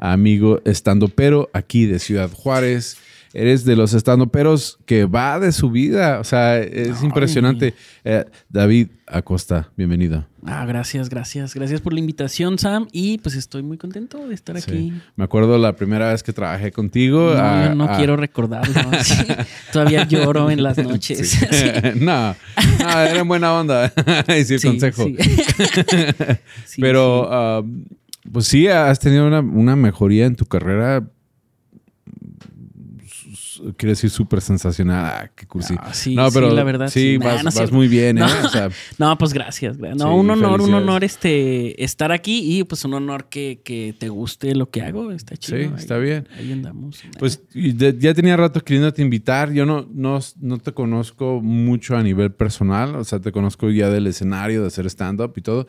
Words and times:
amigo 0.00 0.60
estando 0.64 1.08
pero 1.08 1.48
aquí 1.52 1.86
de 1.86 1.98
Ciudad 1.98 2.30
Juárez. 2.32 2.96
Eres 3.32 3.64
de 3.64 3.76
los 3.76 3.94
estando 3.94 4.26
peros 4.26 4.80
que 4.86 5.04
va 5.04 5.38
de 5.38 5.52
su 5.52 5.70
vida. 5.70 6.18
O 6.18 6.24
sea, 6.24 6.58
es 6.58 7.00
impresionante. 7.04 7.74
Eh, 8.02 8.24
David 8.48 8.88
Acosta, 9.06 9.70
bienvenido. 9.76 10.26
Ah, 10.44 10.64
gracias, 10.66 11.08
gracias. 11.08 11.54
Gracias 11.54 11.80
por 11.80 11.92
la 11.92 12.00
invitación, 12.00 12.58
Sam. 12.58 12.88
Y 12.90 13.18
pues 13.18 13.36
estoy 13.36 13.62
muy 13.62 13.76
contento 13.76 14.26
de 14.26 14.34
estar 14.34 14.56
aquí. 14.56 14.92
Me 15.14 15.24
acuerdo 15.24 15.58
la 15.58 15.76
primera 15.76 16.10
vez 16.10 16.24
que 16.24 16.32
trabajé 16.32 16.72
contigo. 16.72 17.34
No, 17.34 17.64
yo 17.66 17.74
no 17.76 17.96
quiero 17.96 18.16
recordarlo. 18.16 18.74
Todavía 19.72 20.08
lloro 20.08 20.50
en 20.50 20.62
las 20.64 20.78
noches. 20.78 21.38
no, 22.00 22.34
no, 22.80 23.00
era 23.00 23.20
en 23.20 23.28
buena 23.28 23.52
onda. 23.54 23.92
sí, 24.44 24.54
el 24.54 24.62
consejo. 24.62 25.06
Pero, 26.78 27.28
ah, 27.30 27.62
pues 28.32 28.46
sí, 28.46 28.68
has 28.68 28.98
tenido 28.98 29.26
una, 29.26 29.40
una 29.40 29.76
mejoría 29.76 30.26
en 30.26 30.36
tu 30.36 30.46
carrera 30.46 31.04
quiere 33.76 33.92
decir 33.92 34.10
súper 34.10 34.40
sensacional. 34.40 35.04
Ah, 35.04 35.30
qué 35.34 35.46
cursi. 35.46 35.74
Ah, 35.78 35.92
sí, 35.92 36.14
no, 36.14 36.30
pero 36.30 36.52
la 36.52 36.64
verdad. 36.64 36.88
Sí, 36.88 37.18
vas, 37.18 37.72
muy 37.72 37.88
bien, 37.88 38.18
¿eh? 38.18 38.24
No, 38.98 39.16
pues 39.18 39.32
gracias. 39.32 39.78
No, 39.78 40.16
un 40.16 40.30
honor, 40.30 40.60
un 40.60 40.74
honor 40.74 41.04
este, 41.04 41.82
estar 41.82 42.12
aquí 42.12 42.58
y 42.58 42.64
pues 42.64 42.84
un 42.84 42.94
honor 42.94 43.28
que, 43.28 43.60
que, 43.64 43.94
te 43.98 44.08
guste 44.08 44.54
lo 44.54 44.70
que 44.70 44.82
hago. 44.82 45.12
Está 45.12 45.36
chido. 45.36 45.58
Sí, 45.58 45.74
está 45.76 45.98
bien. 45.98 46.28
Ahí 46.36 46.52
andamos. 46.52 47.02
Pues 47.18 47.42
ya 47.52 48.14
tenía 48.14 48.36
rato 48.36 48.60
queriéndote 48.62 49.02
invitar. 49.02 49.52
Yo 49.52 49.66
no, 49.66 49.86
no, 49.92 50.20
no 50.40 50.58
te 50.58 50.72
conozco 50.72 51.40
mucho 51.40 51.96
a 51.96 52.02
nivel 52.02 52.32
personal. 52.32 52.96
O 52.96 53.04
sea, 53.04 53.20
te 53.20 53.32
conozco 53.32 53.70
ya 53.70 53.90
del 53.90 54.06
escenario, 54.06 54.62
de 54.62 54.68
hacer 54.68 54.86
stand-up 54.86 55.32
y 55.36 55.42
todo. 55.42 55.66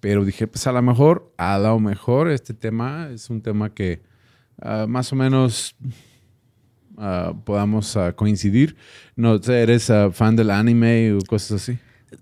Pero 0.00 0.24
dije, 0.24 0.46
pues 0.46 0.66
a 0.66 0.72
lo 0.72 0.82
mejor, 0.82 1.32
a 1.36 1.58
lo 1.58 1.78
mejor 1.78 2.30
este 2.30 2.54
tema 2.54 3.08
es 3.12 3.30
un 3.30 3.42
tema 3.42 3.74
que 3.74 4.02
ah, 4.60 4.86
más 4.88 5.12
o 5.12 5.16
menos 5.16 5.76
Ah, 7.02 7.32
podamos 7.44 7.96
ah, 7.96 8.12
coincidir. 8.12 8.76
No 9.16 9.42
sé, 9.42 9.62
¿eres 9.62 9.90
fan 10.12 10.36
del 10.36 10.50
anime 10.50 11.14
o 11.14 11.20
cosas 11.20 11.62
así? 11.62 11.78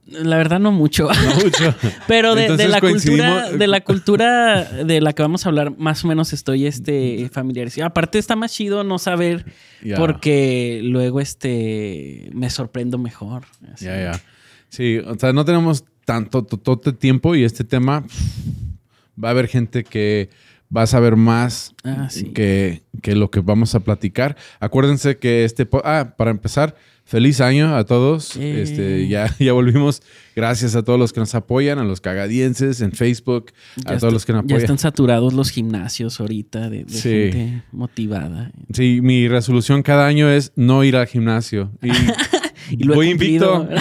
La 0.06 0.36
verdad 0.36 0.60
no 0.60 0.70
mucho. 0.70 1.08
No 1.10 1.34
mucho. 1.42 1.74
Pero 2.06 2.36
de, 2.36 2.68
la 2.68 2.80
cultura, 2.80 3.50
de 3.50 3.66
la 3.66 3.80
cultura 3.80 4.62
de 4.62 5.00
la 5.00 5.14
que 5.14 5.22
vamos 5.22 5.44
a 5.44 5.48
hablar, 5.48 5.76
más 5.78 6.04
o 6.04 6.08
menos 6.08 6.32
estoy 6.32 6.66
este 6.66 7.28
familiarizado. 7.32 7.86
Aparte 7.86 8.18
está 8.18 8.36
más 8.36 8.52
chido 8.52 8.84
no 8.84 8.98
saber 8.98 9.46
porque 9.96 10.80
luego 10.84 11.20
este 11.20 12.30
me 12.32 12.48
sorprendo 12.48 12.98
mejor. 12.98 13.46
Ya, 13.80 14.12
ya. 14.12 14.20
Sí, 14.68 14.98
o 14.98 15.18
sea, 15.18 15.32
no 15.32 15.44
tenemos 15.44 15.84
tanto 16.08 16.42
todo 16.42 16.94
tiempo 16.94 17.34
y 17.34 17.44
este 17.44 17.64
tema 17.64 18.02
va 19.22 19.28
a 19.28 19.30
haber 19.32 19.46
gente 19.46 19.84
que 19.84 20.30
vas 20.70 20.94
a 20.94 21.00
ver 21.00 21.16
más 21.16 21.74
ah, 21.84 22.08
que, 22.32 22.80
lo 23.04 23.30
que 23.30 23.40
vamos 23.40 23.74
a 23.74 23.80
platicar. 23.80 24.34
Acuérdense 24.58 25.18
que 25.18 25.44
este... 25.44 25.68
Ah, 25.84 26.14
para 26.16 26.30
empezar, 26.30 26.74
feliz 27.04 27.42
año 27.42 27.76
a 27.76 27.84
todos. 27.84 28.36
Este, 28.36 29.06
ya, 29.06 29.36
ya 29.38 29.52
volvimos. 29.52 30.00
Gracias 30.34 30.76
a 30.76 30.82
todos 30.82 30.98
los 30.98 31.12
que 31.12 31.20
nos 31.20 31.34
apoyan, 31.34 31.78
a 31.78 31.84
los 31.84 32.00
cagadienses 32.00 32.80
en 32.80 32.92
Facebook, 32.92 33.52
a 33.84 33.98
todos 33.98 34.10
los 34.10 34.24
que 34.24 34.32
nos 34.32 34.44
apoyan. 34.44 34.60
Ya 34.60 34.64
están 34.64 34.78
saturados 34.78 35.34
los 35.34 35.50
gimnasios 35.50 36.20
ahorita 36.20 36.70
de, 36.70 36.86
gente 36.88 37.64
motivada. 37.70 38.50
Sí, 38.72 39.00
mi 39.02 39.28
resolución 39.28 39.82
cada 39.82 40.06
año 40.06 40.30
es 40.30 40.52
no 40.56 40.84
ir 40.84 40.96
al 40.96 41.06
gimnasio. 41.06 41.70
Y, 42.70 42.86
voy 42.88 43.10
invito. 43.10 43.68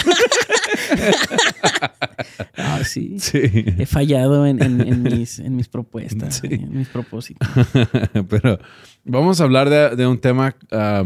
ah, 2.56 2.82
sí. 2.84 3.16
He 3.32 3.86
fallado 3.86 4.46
en, 4.46 5.02
mis, 5.02 5.68
propuestas, 5.68 6.42
en 6.44 6.76
mis 6.76 6.88
propósitos. 6.88 7.48
Pero 8.28 8.58
vamos 9.04 9.40
a 9.40 9.44
hablar 9.44 9.96
de, 9.96 10.06
un 10.06 10.18
tema. 10.18 10.54
Ah, 10.70 11.04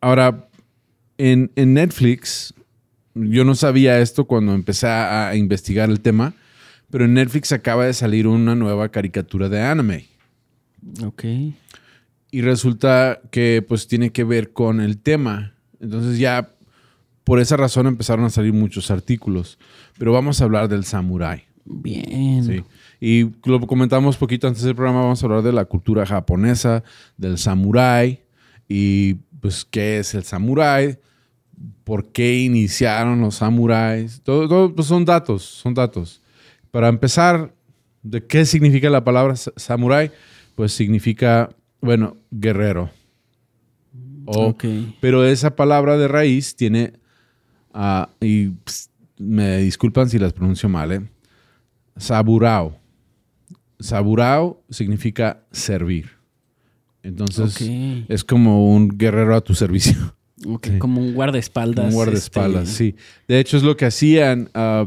ahora, 0.00 0.48
en, 1.18 1.50
Netflix, 1.54 2.54
yo 3.14 3.44
no 3.44 3.54
sabía 3.54 4.00
esto 4.00 4.26
cuando 4.26 4.54
empecé 4.54 4.86
a, 4.88 5.34
investigar 5.36 5.90
el 5.90 6.00
tema, 6.00 6.34
pero 6.90 7.04
en 7.04 7.14
Netflix 7.14 7.52
acaba 7.52 7.86
de 7.86 7.92
salir 7.92 8.26
una 8.26 8.54
nueva 8.54 8.90
caricatura 8.90 9.48
de 9.48 9.60
anime. 9.60 10.06
Ok. 11.04 11.24
Y 12.30 12.42
resulta 12.42 13.20
que 13.30 13.64
pues 13.66 13.88
tiene 13.88 14.10
que 14.10 14.24
ver 14.24 14.52
con 14.52 14.80
el 14.80 14.98
tema. 14.98 15.54
Entonces 15.80 16.18
ya 16.18 16.55
por 17.26 17.40
esa 17.40 17.56
razón 17.56 17.88
empezaron 17.88 18.24
a 18.24 18.30
salir 18.30 18.52
muchos 18.52 18.88
artículos. 18.92 19.58
Pero 19.98 20.12
vamos 20.12 20.40
a 20.40 20.44
hablar 20.44 20.68
del 20.68 20.84
samurái. 20.84 21.42
Bien. 21.64 22.44
Sí. 22.44 22.62
Y 23.00 23.32
lo 23.44 23.60
comentamos 23.66 24.16
poquito 24.16 24.46
antes 24.46 24.62
del 24.62 24.76
programa, 24.76 25.00
vamos 25.00 25.20
a 25.20 25.26
hablar 25.26 25.42
de 25.42 25.52
la 25.52 25.64
cultura 25.64 26.06
japonesa, 26.06 26.84
del 27.16 27.36
samurái 27.36 28.20
y 28.68 29.14
pues 29.40 29.64
qué 29.64 29.98
es 29.98 30.14
el 30.14 30.22
samurái, 30.22 30.98
por 31.82 32.12
qué 32.12 32.38
iniciaron 32.38 33.20
los 33.20 33.34
samuráis. 33.34 34.20
Todo, 34.22 34.46
todo 34.46 34.72
pues 34.72 34.86
son 34.86 35.04
datos, 35.04 35.42
son 35.42 35.74
datos. 35.74 36.22
Para 36.70 36.86
empezar, 36.86 37.52
¿de 38.04 38.24
qué 38.24 38.44
significa 38.44 38.88
la 38.88 39.02
palabra 39.02 39.34
samurái? 39.34 40.12
Pues 40.54 40.72
significa, 40.72 41.50
bueno, 41.80 42.18
guerrero. 42.30 42.88
Pero 45.00 45.24
esa 45.24 45.56
palabra 45.56 45.96
de 45.96 46.06
raíz 46.06 46.54
tiene 46.54 46.92
Ah, 47.78 48.08
y 48.22 48.52
me 49.18 49.58
disculpan 49.58 50.08
si 50.08 50.18
las 50.18 50.32
pronuncio 50.32 50.66
mal, 50.66 50.92
¿eh? 50.92 51.02
Saburao. 51.98 52.80
Saburao 53.78 54.62
significa 54.70 55.42
servir. 55.52 56.08
Entonces 57.02 57.60
es 58.08 58.24
como 58.24 58.74
un 58.74 58.88
guerrero 58.88 59.36
a 59.36 59.42
tu 59.42 59.54
servicio. 59.54 59.94
Como 60.78 61.00
un 61.00 61.14
guardaespaldas. 61.14 61.86
Un 61.86 61.92
guardaespaldas, 61.92 62.68
este, 62.68 62.76
sí. 62.76 62.96
De 63.26 63.40
hecho, 63.40 63.56
es 63.56 63.62
lo 63.62 63.74
que 63.74 63.86
hacían 63.86 64.50
uh, 64.54 64.86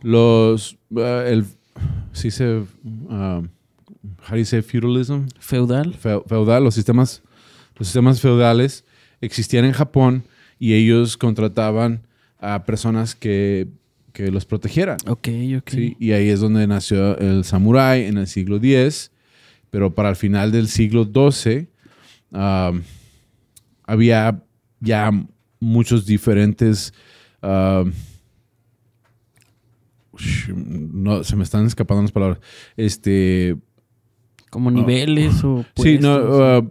los. 0.00 0.78
Uh, 0.90 1.00
el, 1.00 1.44
sí 2.12 2.30
se. 2.30 2.56
Uh, 2.56 2.66
how 3.10 4.36
do 4.36 4.62
feudalism? 4.62 5.26
Feudal. 5.38 5.94
feudal. 5.94 6.64
Los 6.64 6.74
sistemas, 6.74 7.22
los 7.76 7.88
sistemas 7.88 8.22
feudales 8.22 8.86
existían 9.20 9.66
en 9.66 9.72
Japón 9.72 10.24
y 10.58 10.74
ellos 10.74 11.16
contrataban 11.16 12.06
a 12.38 12.64
personas 12.64 13.14
que, 13.14 13.68
los 14.18 14.44
protegieran. 14.46 14.96
Ok, 15.06 15.28
ok. 15.58 15.72
Y 16.00 16.10
ahí 16.10 16.28
es 16.28 16.40
donde 16.40 16.66
nació 16.66 17.16
el 17.18 17.44
samurái 17.44 18.06
en 18.06 18.18
el 18.18 18.26
siglo 18.26 18.56
X, 18.56 19.12
pero 19.70 19.94
para 19.94 20.08
el 20.08 20.16
final 20.16 20.50
del 20.50 20.66
siglo 20.66 21.04
XII 21.04 21.68
había 23.84 24.42
ya 24.80 25.12
muchos 25.60 26.04
diferentes... 26.04 26.92
no, 30.52 31.22
se 31.22 31.36
me 31.36 31.44
están 31.44 31.66
escapando 31.66 32.02
las 32.02 32.10
palabras. 32.10 32.40
Este... 32.76 33.56
Como 34.50 34.72
niveles 34.72 35.44
o... 35.44 35.64
Sí, 35.76 35.98
no, 36.00 36.68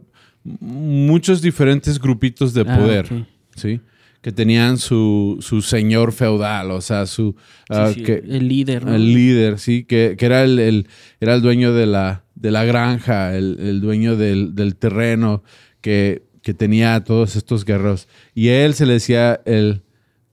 muchos 0.60 1.42
diferentes 1.42 2.00
grupitos 2.00 2.54
de 2.54 2.62
ah, 2.62 2.78
poder. 2.78 3.26
¿Sí? 3.58 3.82
Que 4.22 4.32
tenían 4.32 4.78
su, 4.78 5.40
señor 5.64 6.14
feudal, 6.14 6.72
o 6.72 6.82
sea, 6.82 7.06
su... 7.06 7.36
Ah, 7.70 7.92
el 7.96 8.48
líder, 8.48 8.88
El 8.88 9.14
líder, 9.14 9.60
sí, 9.60 9.84
que, 9.84 10.16
era, 10.20 10.44
el, 10.44 10.88
era 11.20 11.36
el 11.36 11.42
dueño 11.42 11.74
de 11.74 11.86
la, 11.86 12.24
de 12.36 12.52
la 12.52 12.66
granja, 12.66 13.36
el, 13.36 13.82
dueño 13.82 14.16
del, 14.16 14.76
terreno, 14.78 15.44
que, 15.82 16.26
tenía 16.58 17.04
todos 17.04 17.36
estos 17.36 17.66
guerreros. 17.66 18.08
Y 18.34 18.48
a 18.48 18.66
él 18.66 18.74
se 18.74 18.86
le 18.86 18.94
decía 18.94 19.42
el 19.46 19.82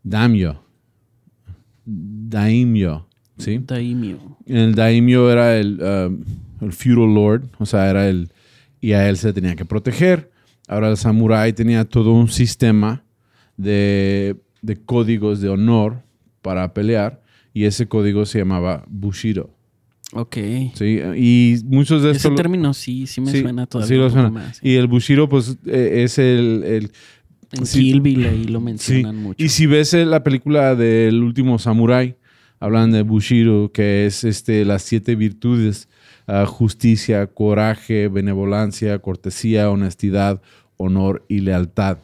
daimyo. 0.04 0.62
Daimyo, 1.84 3.08
¿sí? 3.36 3.58
Daimyo. 3.58 4.18
El 4.46 4.76
daimyo 4.76 5.30
era 5.30 5.56
el, 5.56 5.80
um, 5.82 6.24
el 6.60 6.72
feudal 6.72 7.12
lord, 7.12 7.48
o 7.58 7.66
sea, 7.66 7.90
era 7.90 8.08
el... 8.08 8.30
Y 8.80 8.92
a 8.92 9.08
él 9.08 9.16
se 9.16 9.32
tenía 9.32 9.56
que 9.56 9.64
proteger. 9.64 10.30
Ahora 10.68 10.90
el 10.90 10.96
samurái 10.96 11.52
tenía 11.52 11.84
todo 11.84 12.12
un 12.12 12.28
sistema 12.28 13.04
de, 13.56 14.36
códigos 14.86 15.40
de 15.40 15.48
honor 15.48 16.02
para 16.42 16.72
pelear 16.74 17.22
y 17.52 17.64
ese 17.64 17.86
código 17.86 18.26
se 18.26 18.38
llamaba 18.38 18.84
Bushido. 18.88 19.50
Ok. 20.12 20.36
Sí, 20.74 21.00
y 21.16 21.56
muchos 21.64 22.02
de 22.02 22.12
estos... 22.12 22.26
Ese 22.26 22.36
término 22.36 22.74
sí, 22.74 23.06
sí 23.06 23.20
me 23.20 23.32
suena 23.32 23.66
todavía 23.66 23.88
sí 23.88 23.96
lo 23.96 24.10
suena. 24.10 24.52
Y 24.62 24.74
el 24.74 24.86
Bushiro, 24.86 25.28
pues, 25.28 25.56
eh, 25.66 26.02
es 26.04 26.18
el... 26.18 26.62
el 26.64 26.90
en 27.52 27.64
Kill 27.64 28.00
Bill 28.00 28.26
ahí 28.26 28.44
lo 28.44 28.60
mencionan 28.60 29.16
mucho. 29.16 29.44
Y 29.44 29.48
si 29.48 29.66
ves 29.66 29.92
la 29.92 30.24
película 30.24 30.74
del 30.74 31.22
último 31.22 31.58
Samurai, 31.60 32.16
hablan 32.58 32.90
de 32.90 33.02
Bushiro, 33.02 33.70
que 33.72 34.06
es 34.06 34.24
este, 34.24 34.64
las 34.64 34.82
siete 34.82 35.14
virtudes, 35.14 35.88
ah, 36.26 36.46
justicia, 36.46 37.26
coraje, 37.26 38.08
benevolencia, 38.08 38.98
cortesía, 38.98 39.70
honestidad, 39.70 40.40
honor 40.76 41.24
y 41.28 41.40
lealtad. 41.40 41.98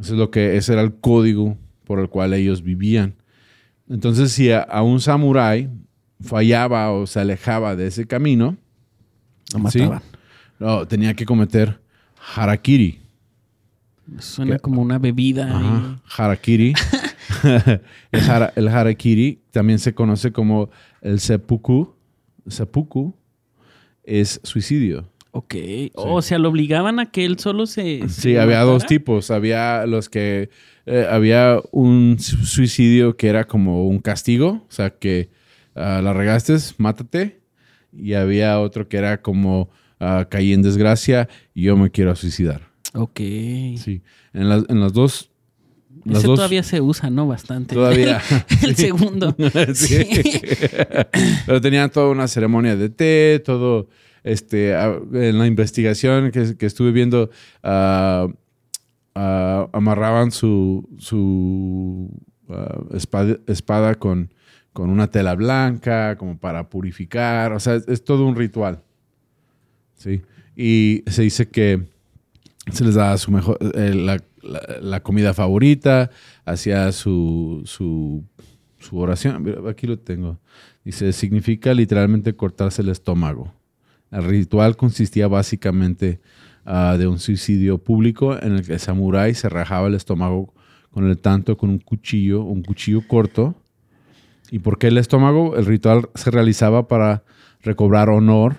Eso 0.00 0.12
es 0.14 0.18
lo 0.18 0.30
que, 0.30 0.56
ese 0.56 0.72
era 0.72 0.82
el 0.82 0.94
código 0.94 1.56
por 1.84 2.00
el 2.00 2.08
cual 2.08 2.34
ellos 2.34 2.62
vivían. 2.62 3.14
Entonces, 3.88 4.32
si 4.32 4.50
a, 4.50 4.66
un 4.82 5.00
samurái 5.00 5.70
fallaba 6.20 6.92
o 6.92 7.06
se 7.06 7.20
alejaba 7.20 7.76
de 7.76 7.86
ese 7.86 8.06
camino, 8.06 8.56
lo 9.52 9.58
mataban. 9.60 10.02
No, 10.58 10.86
tenía 10.86 11.14
que 11.14 11.24
cometer 11.24 11.80
harakiri. 12.34 13.00
Suena 14.18 14.58
como 14.58 14.82
una 14.82 14.98
bebida. 14.98 15.98
Harakiri. 16.16 16.74
el, 18.12 18.68
harakiri 18.68 19.42
también 19.50 19.78
se 19.78 19.94
conoce 19.94 20.32
como 20.32 20.70
el 21.00 21.20
seppuku. 21.20 21.94
Seppuku 22.46 23.14
es 24.04 24.40
suicidio. 24.44 25.08
Ok. 25.36 25.54
O 25.92 26.22
sea, 26.22 26.38
lo 26.38 26.48
obligaban 26.48 26.98
a 26.98 27.10
que 27.10 27.26
él 27.26 27.38
solo 27.38 27.66
se. 27.66 28.08
Sí, 28.08 28.38
había 28.38 28.62
dos 28.62 28.86
tipos. 28.86 29.30
Había 29.30 29.84
los 29.84 30.08
que. 30.08 30.48
Eh, 30.86 31.06
había 31.10 31.60
un 31.72 32.16
suicidio 32.18 33.18
que 33.18 33.28
era 33.28 33.44
como 33.44 33.86
un 33.86 33.98
castigo. 33.98 34.64
O 34.66 34.72
sea, 34.72 34.90
que 34.90 35.28
ah, 35.74 36.00
la 36.02 36.14
regaste, 36.14 36.56
mátate. 36.78 37.42
Y 37.92 38.14
había 38.14 38.58
otro 38.60 38.88
que 38.88 38.96
era 38.96 39.20
como 39.20 39.68
uh, 40.00 40.24
caí 40.30 40.54
en 40.54 40.62
desgracia 40.62 41.28
y 41.52 41.64
yo 41.64 41.76
me 41.76 41.90
quiero 41.90 42.16
suicidar. 42.16 42.62
Ok. 42.94 43.18
Sí. 43.18 44.00
En, 44.32 44.50
en 44.50 44.80
las 44.80 44.94
dos 44.94 45.30
ese 46.10 46.24
todavía 46.24 46.62
se 46.62 46.80
usa, 46.80 47.10
¿no? 47.10 47.26
Bastante. 47.26 47.74
Todavía. 47.74 48.22
el 48.62 48.76
segundo. 48.76 49.34
sí. 49.74 50.06
Pero 51.44 51.60
tenían 51.60 51.90
toda 51.90 52.08
una 52.10 52.28
ceremonia 52.28 52.76
de 52.76 52.88
té, 52.88 53.42
todo. 53.44 53.88
Este, 54.26 54.72
en 54.72 55.38
la 55.38 55.46
investigación 55.46 56.32
que, 56.32 56.66
estuve 56.66 56.90
viendo, 56.90 57.30
ah, 57.62 58.26
ah, 59.14 59.68
amarraban 59.72 60.32
su, 60.32 60.88
su 60.98 62.10
ah, 62.48 62.82
espada, 63.46 63.94
con, 63.94 64.32
una 64.74 65.06
tela 65.12 65.36
blanca, 65.36 66.16
como 66.16 66.38
para 66.38 66.68
purificar. 66.68 67.52
O 67.52 67.60
sea, 67.60 67.76
es, 67.86 68.02
todo 68.02 68.26
un 68.26 68.34
ritual. 68.34 68.82
Y 70.56 71.04
se 71.06 71.22
dice 71.22 71.48
que 71.48 71.84
se 72.72 72.84
les 72.84 72.96
da 72.96 73.16
su 73.18 73.30
mejor, 73.30 73.58
eh, 73.74 73.94
la, 73.94 74.20
la, 74.80 75.04
comida 75.04 75.34
favorita, 75.34 76.10
hacía 76.44 76.90
su, 76.90 77.62
su, 77.64 78.24
su 78.80 78.98
oración. 78.98 79.68
Aquí 79.68 79.86
lo 79.86 80.00
tengo. 80.00 80.40
Dice, 80.84 81.12
significa 81.12 81.72
literalmente 81.72 82.34
cortarse 82.34 82.82
el 82.82 82.88
estómago. 82.88 83.54
El 84.16 84.24
ritual 84.24 84.78
consistía 84.78 85.28
básicamente 85.28 86.20
ah, 86.64 86.96
de 86.98 87.06
un 87.06 87.18
suicidio 87.18 87.76
público 87.76 88.34
en 88.40 88.54
el 88.54 88.66
que 88.66 88.72
el 88.72 88.80
samurái 88.80 89.34
se 89.34 89.50
rajaba 89.50 89.88
el 89.88 89.94
estómago 89.94 90.54
con 90.90 91.06
el 91.06 91.18
tanto 91.18 91.58
con 91.58 91.68
un 91.68 91.78
cuchillo, 91.78 92.42
un 92.42 92.62
cuchillo 92.62 93.06
corto. 93.06 93.54
¿Y 94.50 94.60
por 94.60 94.78
qué 94.78 94.86
el 94.86 94.96
estómago? 94.96 95.54
El 95.58 95.66
ritual 95.66 96.08
se 96.14 96.30
realizaba 96.30 96.88
para 96.88 97.24
recobrar 97.60 98.08
honor 98.08 98.56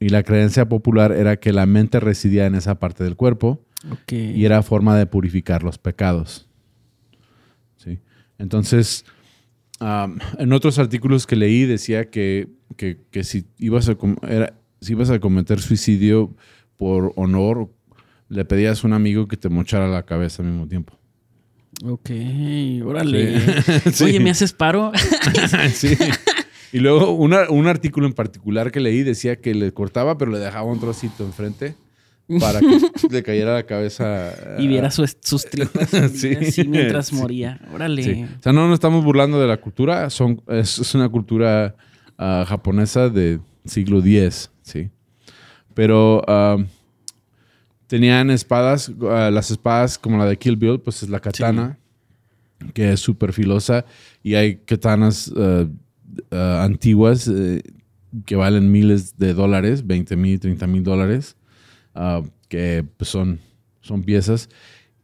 y 0.00 0.08
la 0.08 0.24
creencia 0.24 0.68
popular 0.68 1.12
era 1.12 1.36
que 1.36 1.52
la 1.52 1.66
mente 1.66 2.00
residía 2.00 2.46
en 2.46 2.56
esa 2.56 2.80
parte 2.80 3.04
del 3.04 3.14
cuerpo 3.14 3.64
y 4.08 4.44
era 4.44 4.64
forma 4.64 4.98
de 4.98 5.06
purificar 5.06 5.62
los 5.62 5.78
pecados. 5.78 6.48
¿Sí? 7.76 8.00
Entonces, 8.38 9.04
en 9.80 10.52
otros 10.52 10.80
artículos 10.80 11.24
que 11.24 11.36
leí 11.36 11.66
decía 11.66 12.10
que, 12.10 12.48
si, 13.22 13.46
ibas 13.58 13.88
a, 13.88 13.96
si 14.80 14.92
ibas 14.92 15.10
a 15.10 15.18
cometer 15.18 15.60
suicidio 15.60 16.34
por 16.76 17.12
honor, 17.16 17.70
le 18.28 18.44
pedías 18.44 18.84
a 18.84 18.86
un 18.86 18.92
amigo 18.92 19.26
que 19.28 19.36
te 19.36 19.48
mochara 19.48 19.88
la 19.88 20.04
cabeza 20.04 20.42
al 20.42 20.48
mismo 20.50 20.68
tiempo. 20.68 20.94
Ok, 21.84 22.10
órale. 22.84 23.40
Oye, 24.04 24.20
¿me 24.20 24.30
haces 24.30 24.52
paro? 24.52 24.92
sí. 25.72 25.96
Y 26.72 26.80
luego 26.80 27.12
un 27.12 27.66
artículo 27.66 28.06
en 28.06 28.12
particular 28.12 28.70
que 28.70 28.80
leí 28.80 29.02
decía 29.02 29.36
que 29.36 29.54
le 29.54 29.72
cortaba, 29.72 30.18
pero 30.18 30.30
le 30.30 30.38
dejaba 30.38 30.70
un 30.70 30.80
trocito 30.80 31.24
enfrente 31.24 31.74
para 32.40 32.60
que 32.60 32.78
le 33.10 33.22
cayera 33.22 33.54
la 33.54 33.62
cabeza. 33.64 34.32
Y 34.58 34.66
viera 34.66 34.90
sus 34.90 35.46
tripas 35.50 35.94
así 35.94 36.36
mientras 36.66 37.12
moría. 37.12 37.60
Órale. 37.72 38.28
O 38.38 38.42
sea, 38.42 38.52
no 38.52 38.66
nos 38.68 38.74
estamos 38.74 39.04
burlando 39.04 39.40
de 39.40 39.46
la 39.46 39.56
cultura, 39.58 40.10
son, 40.10 40.42
es, 40.48 40.94
una 40.94 41.08
cultura 41.08 41.74
ah, 42.18 42.44
japonesa 42.46 43.08
de 43.08 43.40
siglo 43.64 43.98
X, 43.98 44.50
¿sí? 44.62 44.90
Pero 45.74 46.22
ah, 46.26 46.58
tenían 47.86 48.30
espadas, 48.30 48.92
ah, 49.02 49.30
las 49.32 49.50
espadas 49.50 49.98
como 49.98 50.18
la 50.18 50.26
de 50.26 50.36
Kill 50.36 50.56
Bill, 50.56 50.80
pues 50.80 51.02
es 51.02 51.08
la 51.08 51.20
katana, 51.20 51.78
que 52.74 52.92
es 52.92 53.00
súper 53.00 53.32
filosa, 53.32 53.84
y 54.22 54.34
hay 54.34 54.56
katanas 54.56 55.32
antiguas 56.30 57.28
eh, 57.28 57.62
que 58.26 58.34
valen 58.34 58.72
miles 58.72 59.16
de 59.18 59.34
dólares, 59.34 59.86
20 59.86 60.16
mil, 60.16 60.40
30 60.40 60.66
mil 60.66 60.82
dólares 60.82 61.36
que 62.48 62.84
pues, 62.96 63.08
son, 63.08 63.40
son 63.80 64.02
piezas. 64.02 64.48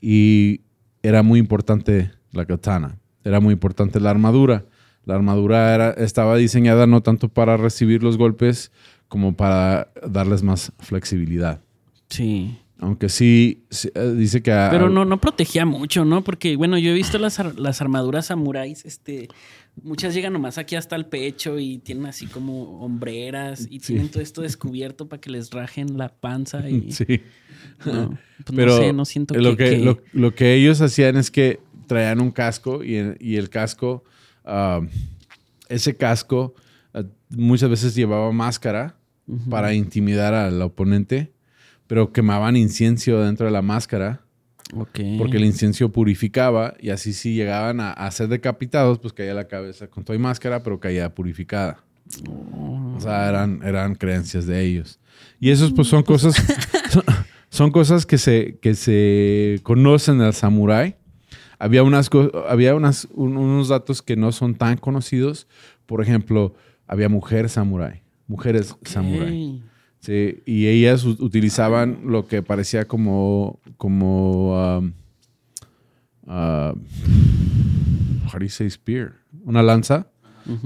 Y 0.01 0.63
era 1.03 1.23
muy 1.23 1.39
importante 1.39 2.11
la 2.33 2.47
katana, 2.47 2.99
era 3.23 3.41
muy 3.41 3.53
importante 3.53 4.01
la 4.01 4.11
armadura. 4.11 4.65
La 5.07 5.15
armadura 5.15 5.75
era, 5.75 5.91
estaba 5.91 6.37
diseñada 6.37 6.87
no 6.87 7.03
tanto 7.03 7.29
para 7.29 7.57
recibir 7.57 8.03
los 8.03 8.17
golpes 8.17 8.73
como 9.09 9.37
para 9.37 9.93
darles 10.07 10.43
más 10.43 10.73
flexibilidad. 10.79 11.61
Sí. 12.09 12.59
Aunque 12.81 13.09
sí, 13.09 13.65
eh, 13.95 14.15
dice 14.17 14.43
que... 14.43 14.51
Pero 14.71 14.91
no, 14.91 15.05
no 15.05 15.21
protegía 15.21 15.65
mucho, 15.65 16.05
¿no? 16.05 16.23
Porque, 16.23 16.57
bueno, 16.57 16.77
yo 16.77 16.91
he 16.91 16.95
visto 16.95 17.19
las, 17.19 17.39
las 17.57 17.81
armaduras 17.81 18.27
samuráis, 18.27 18.85
este, 18.85 19.29
Muchas 19.83 20.15
llegan 20.15 20.33
nomás 20.33 20.57
aquí 20.57 20.77
hasta 20.77 20.95
el 20.95 21.07
pecho 21.07 21.59
y 21.59 21.79
tienen 21.79 22.07
así 22.07 22.27
como 22.27 22.81
hombreras 22.81 23.67
y 23.69 23.81
tienen 23.81 24.09
todo 24.09 24.23
esto 24.23 24.41
descubierto 24.43 25.09
para 25.09 25.21
que 25.21 25.31
les 25.31 25.51
rajen 25.51 25.99
la 25.99 26.11
panza. 26.11 26.69
Y, 26.69 26.93
sí. 26.93 27.23
No, 27.85 28.11
pues 28.11 28.21
Pero 28.55 28.73
no 28.73 28.79
sé, 28.79 28.93
no 28.93 29.05
siento 29.05 29.35
lo 29.35 29.57
que, 29.57 29.97
Lo, 30.13 30.35
que 30.35 30.55
ellos 30.55 30.81
hacían 30.81 31.17
es 31.17 31.31
que 31.31 31.59
traían 31.89 32.21
un 32.21 32.31
casco 32.31 32.85
y, 32.85 33.35
el 33.35 33.51
casco, 33.51 34.05
ah, 34.45 34.81
ese 35.69 35.97
casco 35.97 36.55
ah, 36.93 37.03
muchas 37.31 37.71
veces 37.71 37.95
llevaba 37.95 38.31
máscara 38.33 38.97
para 39.49 39.73
intimidar 39.73 40.35
al 40.35 40.61
oponente, 40.61 41.33
pero 41.87 42.13
quemaban 42.13 42.57
incienso 42.57 43.21
dentro 43.21 43.47
de 43.47 43.53
la 43.53 43.63
máscara 43.63 44.25
porque 45.19 45.37
el 45.37 45.45
incienso 45.45 45.91
purificaba 45.91 46.75
y 46.81 46.91
así 46.91 47.13
si 47.13 47.35
llegaban 47.35 47.81
a, 47.81 48.11
ser 48.11 48.29
decapitados, 48.29 48.99
pues 48.99 49.13
caía 49.13 49.35
la 49.35 49.47
cabeza 49.47 49.87
con 49.89 50.05
toda 50.05 50.19
máscara, 50.19 50.63
pero 50.63 50.81
caía 50.81 51.15
purificada. 51.15 51.85
O 52.97 52.99
sea, 53.01 53.29
eran, 53.29 53.61
eran 53.63 53.95
creencias 53.95 54.47
de 54.47 54.63
ellos. 54.63 54.99
Y 55.39 55.51
esos 55.51 55.73
pues 55.73 55.89
son 55.89 56.03
cosas, 56.03 56.35
son, 57.51 57.71
cosas 57.71 58.07
que 58.07 58.19
se, 58.19 58.59
que 58.61 58.75
se 58.75 59.61
conocen 59.63 60.19
del 60.19 60.33
samurái. 60.33 60.97
Había, 61.65 61.83
unas, 61.83 62.11
había 62.47 62.75
unas, 62.75 63.09
unos 63.15 63.69
datos 63.69 64.03
que 64.03 64.17
no 64.17 64.33
son 64.33 64.55
tan 64.55 64.77
conocidos. 64.77 65.47
Por 65.87 66.03
ejemplo, 66.03 66.55
había 66.87 67.09
mujer 67.09 67.49
samurái, 67.49 68.03
mujeres 68.27 68.77
samurái. 68.83 69.63
Sí, 69.99 70.43
y 70.45 70.67
ellas 70.67 71.05
utilizaban 71.07 72.01
lo 72.05 72.27
que 72.27 72.43
parecía 72.43 72.87
como, 72.87 73.61
como, 73.79 74.79
um, 74.79 74.93
uh, 76.27 76.75
how 78.27 78.39
do 78.39 78.43
you 78.43 78.51
say 78.51 78.69
spear? 78.69 79.15
Una 79.47 79.63
lanza, 79.63 80.09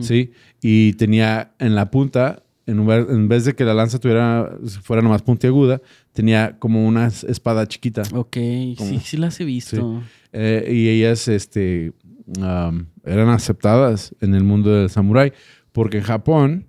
¿sí? 0.01 0.33
Y 0.61 0.95
tenía 0.95 1.53
en 1.61 1.77
la 1.77 1.93
punta, 1.93 2.43
en, 2.67 2.91
en, 2.91 3.29
vez 3.29 3.45
de 3.45 3.55
que 3.55 3.63
la 3.63 3.75
lanza 3.75 4.01
tuviera, 4.01 4.51
fuera 4.83 5.01
nomás 5.01 5.23
puntiaguda, 5.23 5.81
tenía 6.13 6.59
como 6.59 6.85
una 6.89 7.07
espada 7.07 7.69
chiquita. 7.69 8.03
Ok, 8.15 8.35
sí, 8.35 9.01
sí 9.05 9.17
las 9.17 9.39
he 9.39 9.45
visto. 9.45 10.03
Eh, 10.33 10.69
y 10.71 10.89
ellas, 10.89 11.29
este, 11.29 11.93
um, 12.27 12.87
eran 13.05 13.29
aceptadas 13.29 14.15
en 14.21 14.35
el 14.35 14.45
mundo 14.45 14.71
del 14.71 14.91
samurái, 14.91 15.33
porque 15.73 15.99
en 15.99 16.05
Japón 16.05 16.67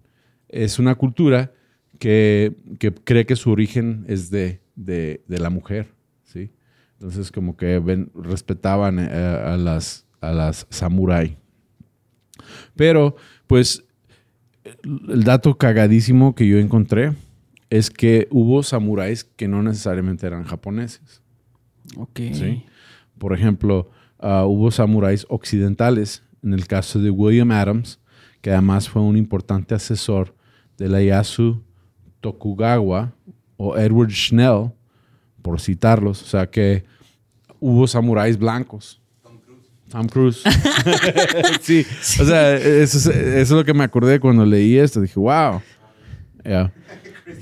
es 0.47 0.79
una 0.79 0.95
cultura 0.95 1.51
que, 1.99 2.55
cree 3.03 3.25
que 3.25 3.35
su 3.35 3.51
origen 3.51 4.05
es 4.07 4.31
de, 4.31 4.61
la 5.27 5.49
mujer, 5.49 5.93
¿sí? 6.23 6.51
Entonces 6.93 7.31
como 7.31 7.55
que 7.55 7.79
respetaban 8.15 8.99
eh, 8.99 9.09
a 9.11 9.57
las, 9.57 10.05
a 10.21 10.31
las 10.31 10.65
samurái. 10.69 11.37
Pero, 12.75 13.15
pues, 13.47 13.83
el 14.83 15.23
dato 15.23 15.57
cagadísimo 15.57 16.35
que 16.35 16.47
yo 16.47 16.57
encontré 16.57 17.13
es 17.69 17.89
que 17.89 18.27
hubo 18.31 18.63
samuráis 18.63 19.23
que 19.23 19.47
no 19.47 19.61
necesariamente 19.61 20.25
eran 20.25 20.43
japoneses. 20.43 21.21
Ok. 21.97 22.19
¿sí? 22.33 22.63
Por 23.19 23.33
ejemplo, 23.33 23.89
ah, 24.19 24.45
hubo 24.45 24.71
samuráis 24.71 25.25
occidentales. 25.29 26.23
En 26.41 26.53
el 26.53 26.67
caso 26.67 26.99
de 26.99 27.09
William 27.09 27.51
Adams, 27.51 27.99
que 28.41 28.51
además 28.51 28.87
fue 28.87 29.01
un 29.01 29.17
importante 29.17 29.75
asesor 29.75 30.33
de 30.77 30.87
la 30.87 31.03
Yasu 31.03 31.61
Tokugawa 32.21 33.13
o 33.57 33.77
Edward 33.77 34.11
Schnell, 34.11 34.71
por 35.41 35.59
citarlos. 35.59 36.23
O 36.23 36.25
sea 36.25 36.49
que 36.49 36.85
hubo 37.59 37.87
samuráis 37.87 38.37
blancos. 38.37 39.01
Tom 39.89 40.07
Cruise. 40.07 40.43
sí. 41.61 41.85
O 42.21 42.25
sea, 42.25 42.55
eso 42.55 43.11
es, 43.11 43.49
lo 43.49 43.65
que 43.65 43.73
me 43.73 43.83
acordé 43.83 44.19
cuando 44.19 44.45
leí 44.45 44.77
esto. 44.77 45.01
Dije, 45.01 45.19
wow. 45.19 45.61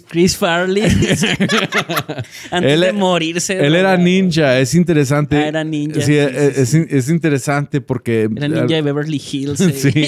Chris 0.08 0.38
Farley. 0.38 0.84
Antes 2.52 2.80
de 2.80 2.94
morirse. 2.94 3.66
Él 3.66 3.76
era 3.76 3.98
ninja, 3.98 4.60
es 4.60 4.74
interesante. 4.76 5.38
Ah, 5.38 5.48
era 5.48 5.64
ninja. 5.64 6.02
Sí, 6.02 6.16
es, 6.16 7.10
interesante 7.10 7.82
porque. 7.82 8.30
Era 8.36 8.48
ninja 8.48 8.76
de 8.76 8.82
Beverly 8.82 9.22
Hills. 9.32 9.60
Sí. 9.78 10.08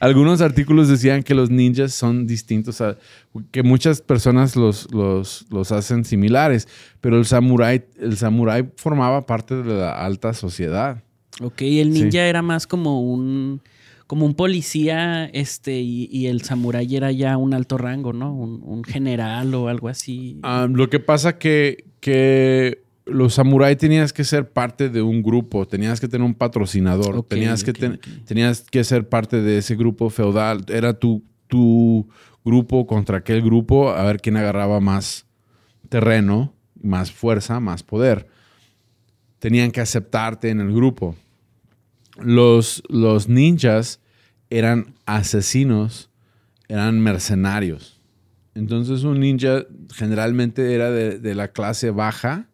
Algunos 0.00 0.40
artículos 0.40 0.88
decían 0.88 1.22
que 1.22 1.34
los 1.34 1.50
ninjas 1.50 1.92
son 1.92 2.26
distintos, 2.26 2.82
que 3.50 3.62
muchas 3.62 4.00
personas 4.00 4.56
los, 4.56 4.92
los, 4.92 5.46
los 5.50 5.72
hacen 5.72 6.04
similares, 6.04 6.68
pero 7.00 7.18
el 7.18 7.26
samurái, 7.26 7.84
el 8.00 8.16
samurái 8.16 8.70
formaba 8.76 9.26
parte 9.26 9.56
de 9.56 9.74
la 9.74 9.92
alta 9.92 10.32
sociedad. 10.32 11.02
Ok, 11.40 11.62
el 11.62 11.92
ninja 11.92 12.26
era 12.26 12.42
más 12.42 12.66
como 12.66 13.02
un 13.02 13.60
como 14.14 14.26
un 14.26 14.34
policía, 14.34 15.24
este, 15.24 15.80
y, 15.80 16.28
el 16.28 16.42
samurái 16.42 16.94
era 16.94 17.10
ya 17.10 17.36
un 17.36 17.52
alto 17.52 17.78
rango, 17.78 18.12
¿no? 18.12 18.32
Un, 18.32 18.84
general 18.84 19.52
o 19.56 19.66
algo 19.66 19.88
así. 19.88 20.38
Ah, 20.44 20.68
lo 20.70 20.88
que 20.88 21.00
pasa 21.00 21.36
que, 21.36 21.86
que 21.98 22.84
los 23.06 23.34
samuráis 23.34 23.76
tenías 23.76 24.12
que 24.12 24.22
ser 24.22 24.52
parte 24.52 24.88
de 24.88 25.02
un 25.02 25.20
grupo, 25.20 25.66
tenías 25.66 26.00
que 26.00 26.06
tener 26.06 26.24
un 26.24 26.34
patrocinador, 26.34 27.24
tenías, 27.24 27.64
que 27.64 27.72
tenías 27.72 28.60
que 28.60 28.84
ser 28.84 29.08
parte 29.08 29.42
de 29.42 29.58
ese 29.58 29.74
grupo 29.74 30.10
feudal. 30.10 30.64
Era 30.68 30.96
tu, 30.96 31.24
tu 31.48 32.08
grupo 32.44 32.86
contra 32.86 33.18
aquel 33.18 33.42
grupo, 33.42 33.90
a 33.90 34.04
ver 34.04 34.20
quién 34.20 34.36
agarraba 34.36 34.78
más 34.78 35.26
terreno, 35.88 36.54
más 36.80 37.10
fuerza, 37.10 37.58
más 37.58 37.82
poder. 37.82 38.28
Tenían 39.40 39.72
que 39.72 39.80
aceptarte 39.80 40.50
en 40.50 40.60
el 40.60 40.72
grupo 40.72 41.16
los, 42.18 42.80
los 42.88 43.28
ninjas 43.28 43.98
eran 44.50 44.94
asesinos, 45.06 46.10
eran 46.68 47.00
mercenarios. 47.00 48.00
Entonces 48.54 49.02
un 49.02 49.20
ninja 49.20 49.64
generalmente 49.94 50.74
era 50.74 50.90
de, 50.90 51.34
la 51.34 51.48
clase 51.48 51.90
baja 51.90 52.46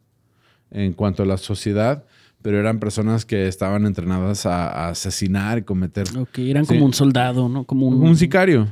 en 0.71 0.93
cuanto 0.95 1.23
a 1.23 1.27
la 1.27 1.37
sociedad, 1.37 2.05
pero 2.43 2.59
eran 2.59 2.79
personas 2.81 3.27
que 3.27 3.49
estaban 3.49 3.85
entrenadas 3.85 4.47
a, 4.47 4.89
asesinar 4.89 5.59
y 5.59 5.63
cometer. 5.63 6.07
Ok, 6.17 6.39
eran 6.39 6.65
como 6.65 6.87
un 6.87 6.95
soldado, 6.95 7.49
¿no? 7.49 7.65
Como 7.65 7.89
un, 7.89 8.17
sicario. 8.17 8.69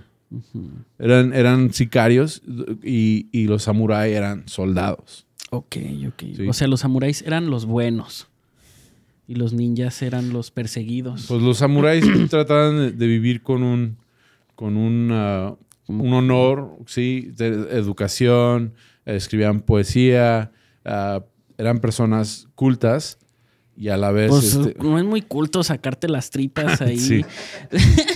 eran, 0.98 1.34
eran 1.34 1.72
sicarios 1.72 2.42
y, 2.82 3.28
y 3.30 3.46
los 3.46 3.64
samuráis 3.64 4.16
eran 4.16 4.48
soldados. 4.48 5.26
Ok, 5.50 5.76
ok. 6.08 6.48
O 6.48 6.52
sea, 6.52 6.66
los 6.68 6.80
samuráis 6.80 7.22
eran 7.22 7.50
los 7.50 7.66
buenos. 7.66 8.28
Y 9.28 9.36
los 9.36 9.52
ninjas 9.52 10.02
eran 10.02 10.32
los 10.32 10.50
perseguidos. 10.50 11.26
Pues 11.28 11.40
los 11.40 11.58
samuráis 11.58 12.04
trataban 12.30 12.98
de 12.98 13.06
vivir 13.06 13.42
con 13.42 13.62
un, 13.62 13.98
con 14.56 14.76
un, 14.76 15.12
un 15.86 16.12
honor, 16.12 16.78
sí, 16.86 17.30
de 17.36 17.46
educación, 17.78 18.74
escribían 19.04 19.60
poesía, 19.60 20.50
ah, 20.84 21.22
eran 21.58 21.78
personas 21.80 22.48
cultas 22.56 23.18
y 23.78 23.90
a 23.90 23.96
la 23.96 24.10
vez. 24.10 24.28
Pues, 24.28 24.54
este, 24.54 24.74
no 24.82 24.98
es 24.98 25.04
muy 25.04 25.22
culto 25.22 25.62
sacarte 25.62 26.08
las 26.08 26.30
tripas 26.30 26.80
ahí. 26.82 26.98
sí. 26.98 27.24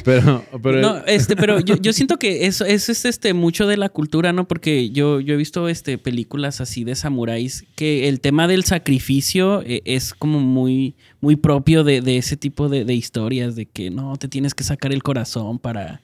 Pero, 0.05 0.45
pero, 0.61 0.81
no, 0.81 0.97
este, 1.07 1.37
pero 1.37 1.61
yo, 1.61 1.93
siento 1.93 2.19
que 2.19 2.47
eso, 2.47 2.65
es 2.65 2.89
este, 3.05 3.33
mucho 3.33 3.67
de 3.67 3.77
la 3.77 3.89
cultura, 3.89 4.33
¿no? 4.33 4.49
Porque 4.49 4.91
yo, 4.91 5.21
yo 5.21 5.35
he 5.35 5.37
visto 5.37 5.69
este, 5.69 5.99
películas 5.99 6.61
así 6.61 6.83
de 6.83 6.97
samuráis 6.97 7.65
que 7.77 8.09
el 8.09 8.21
tema 8.21 8.49
del 8.49 8.65
sacrificio 8.65 9.63
eh, 9.63 9.83
es 9.85 10.15
como 10.15 10.41
muy, 10.41 10.95
muy 11.21 11.37
propio 11.37 11.85
de, 11.85 12.03
ese 12.17 12.37
tipo 12.37 12.69
de, 12.69 12.93
historias, 12.93 13.55
de 13.55 13.67
que 13.67 13.91
no, 13.91 14.17
te 14.17 14.27
tienes 14.27 14.55
que 14.55 14.65
sacar 14.65 14.93
el 14.93 15.03
corazón 15.03 15.59
para. 15.59 16.01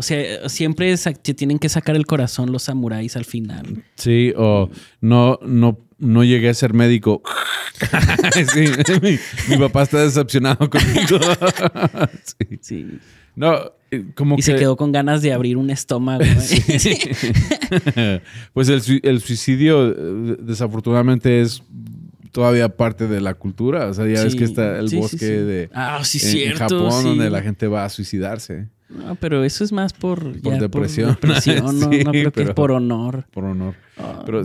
O 0.00 0.02
sea, 0.02 0.48
siempre 0.48 0.96
te 0.96 1.34
tienen 1.34 1.58
que 1.58 1.68
sacar 1.68 1.94
el 1.94 2.06
corazón 2.06 2.50
los 2.50 2.62
samuráis 2.62 3.16
al 3.16 3.26
final. 3.26 3.84
Sí, 3.96 4.32
o 4.34 4.70
no, 5.02 5.38
no 5.42 5.78
no 5.98 6.24
llegué 6.24 6.48
a 6.48 6.54
ser 6.54 6.72
médico. 6.72 7.20
mi, 9.48 9.58
papá 9.58 9.82
está 9.82 10.00
decepcionado 10.02 10.70
conmigo. 10.70 11.18
sí. 12.62 12.98
No, 13.36 13.72
eh, 13.90 14.06
como 14.14 14.36
y 14.38 14.42
se 14.42 14.56
quedó 14.56 14.78
con 14.78 14.92
ganas 14.92 15.20
de 15.20 15.34
abrir 15.34 15.58
un 15.58 15.68
estómago. 15.68 16.24
pues 18.54 18.70
el, 18.70 19.20
suicidio, 19.20 19.90
eh, 19.90 20.36
desafortunadamente, 20.40 21.42
es 21.42 21.62
todavía 22.32 22.70
parte 22.70 23.06
de 23.06 23.20
la 23.20 23.34
cultura. 23.34 23.88
O 23.88 23.94
sea, 23.94 24.06
ya 24.06 24.24
ves 24.24 24.34
que 24.34 24.44
está 24.44 24.78
el 24.78 24.88
bosque 24.96 25.26
de 25.26 25.68
ah, 25.74 26.00
en, 26.02 26.54
Japón 26.54 27.04
donde 27.04 27.28
la 27.28 27.42
gente 27.42 27.66
va 27.66 27.84
a 27.84 27.90
suicidarse. 27.90 28.68
No, 28.90 29.14
pero 29.14 29.44
eso 29.44 29.64
es 29.64 29.72
más 29.72 29.92
por, 29.92 30.40
por 30.40 30.58
depresión. 30.58 31.16
no, 31.22 31.90
creo 32.10 32.32
que 32.32 32.42
es 32.42 32.50
por 32.50 32.72
honor. 32.72 33.26
Por 33.30 33.44
honor. 33.44 33.76
Ah. 33.96 34.22
Pero 34.26 34.42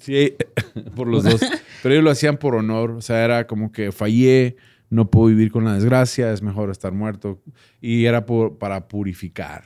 Sí, 0.00 0.34
por 0.96 1.08
los 1.08 1.24
dos. 1.24 1.40
Pero 1.82 1.94
ellos 1.94 2.04
lo 2.04 2.10
hacían 2.10 2.36
por 2.36 2.54
honor. 2.54 2.92
O 2.92 3.02
sea, 3.02 3.24
era 3.24 3.46
como 3.46 3.72
que 3.72 3.92
fallé, 3.92 4.56
no 4.90 5.10
puedo 5.10 5.28
vivir 5.28 5.50
con 5.50 5.64
la 5.64 5.74
desgracia, 5.74 6.32
es 6.32 6.42
mejor 6.42 6.70
estar 6.70 6.92
muerto. 6.92 7.40
Y 7.80 8.04
era 8.04 8.24
para 8.26 8.88
purificar. 8.88 9.64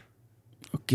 Ok. 0.73 0.93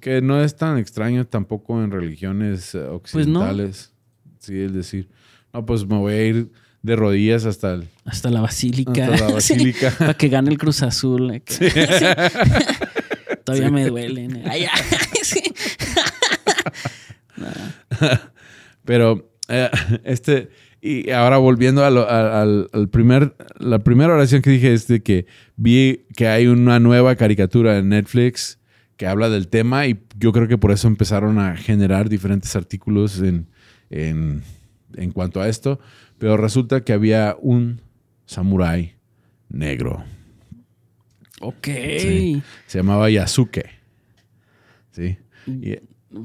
Que, 0.00 0.20
no 0.22 0.40
es 0.40 0.54
tan 0.54 0.78
extraño 0.78 1.26
tampoco 1.26 1.82
en 1.82 1.90
religiones 1.90 2.74
eh, 2.74 2.78
pues 2.78 3.14
occidentales. 3.16 3.92
Sí, 4.38 4.60
es 4.60 4.72
decir, 4.72 5.08
no, 5.52 5.66
pues 5.66 5.84
me 5.86 5.96
voy 5.96 6.12
a 6.12 6.24
ir 6.24 6.52
de 6.82 6.96
rodillas 6.96 7.44
hasta 7.44 7.74
el, 7.74 7.88
hasta 8.04 8.30
la 8.30 8.40
basílica. 8.40 9.06
Hasta 9.06 9.28
la 9.28 9.34
basílica. 9.34 9.94
para 9.98 10.14
que 10.14 10.28
gane 10.28 10.50
el 10.50 10.58
Cruz 10.58 10.82
Azul. 10.82 11.42
Todavía 13.44 13.70
me 13.70 13.86
duelen. 13.86 14.42
Pero 18.84 19.30
eh, 19.48 19.70
este, 20.04 20.50
y 20.80 21.10
ahora 21.10 21.36
volviendo 21.36 21.84
al, 21.84 22.88
primer, 22.90 23.34
la 23.58 23.80
primera 23.80 24.14
oración 24.14 24.40
que 24.40 24.50
dije 24.50 24.72
es 24.72 24.86
de 24.86 25.02
que 25.02 25.26
vi 25.56 26.06
que 26.16 26.28
hay 26.28 26.46
una 26.46 26.80
nueva 26.80 27.16
caricatura 27.16 27.76
en 27.78 27.90
Netflix 27.90 28.58
que 28.96 29.06
habla 29.06 29.28
del 29.28 29.48
tema 29.48 29.86
y 29.86 29.98
yo 30.18 30.32
creo 30.32 30.48
que 30.48 30.58
por 30.58 30.72
eso 30.72 30.88
empezaron 30.88 31.38
a 31.38 31.56
generar 31.56 32.08
diferentes 32.08 32.56
artículos 32.56 33.20
en, 33.20 33.46
en, 33.90 34.42
en 34.96 35.12
cuanto 35.12 35.40
a 35.40 35.48
esto. 35.48 35.80
Pero 36.18 36.36
resulta 36.36 36.82
que 36.82 36.92
había 36.92 37.36
un 37.40 37.80
samurái 38.26 38.94
negro. 39.48 40.04
Ok. 41.40 41.66
se 41.66 42.42
llamaba 42.78 43.10
Yasuke. 43.10 43.70
Sí. 44.92 45.16
Y, 45.46 45.78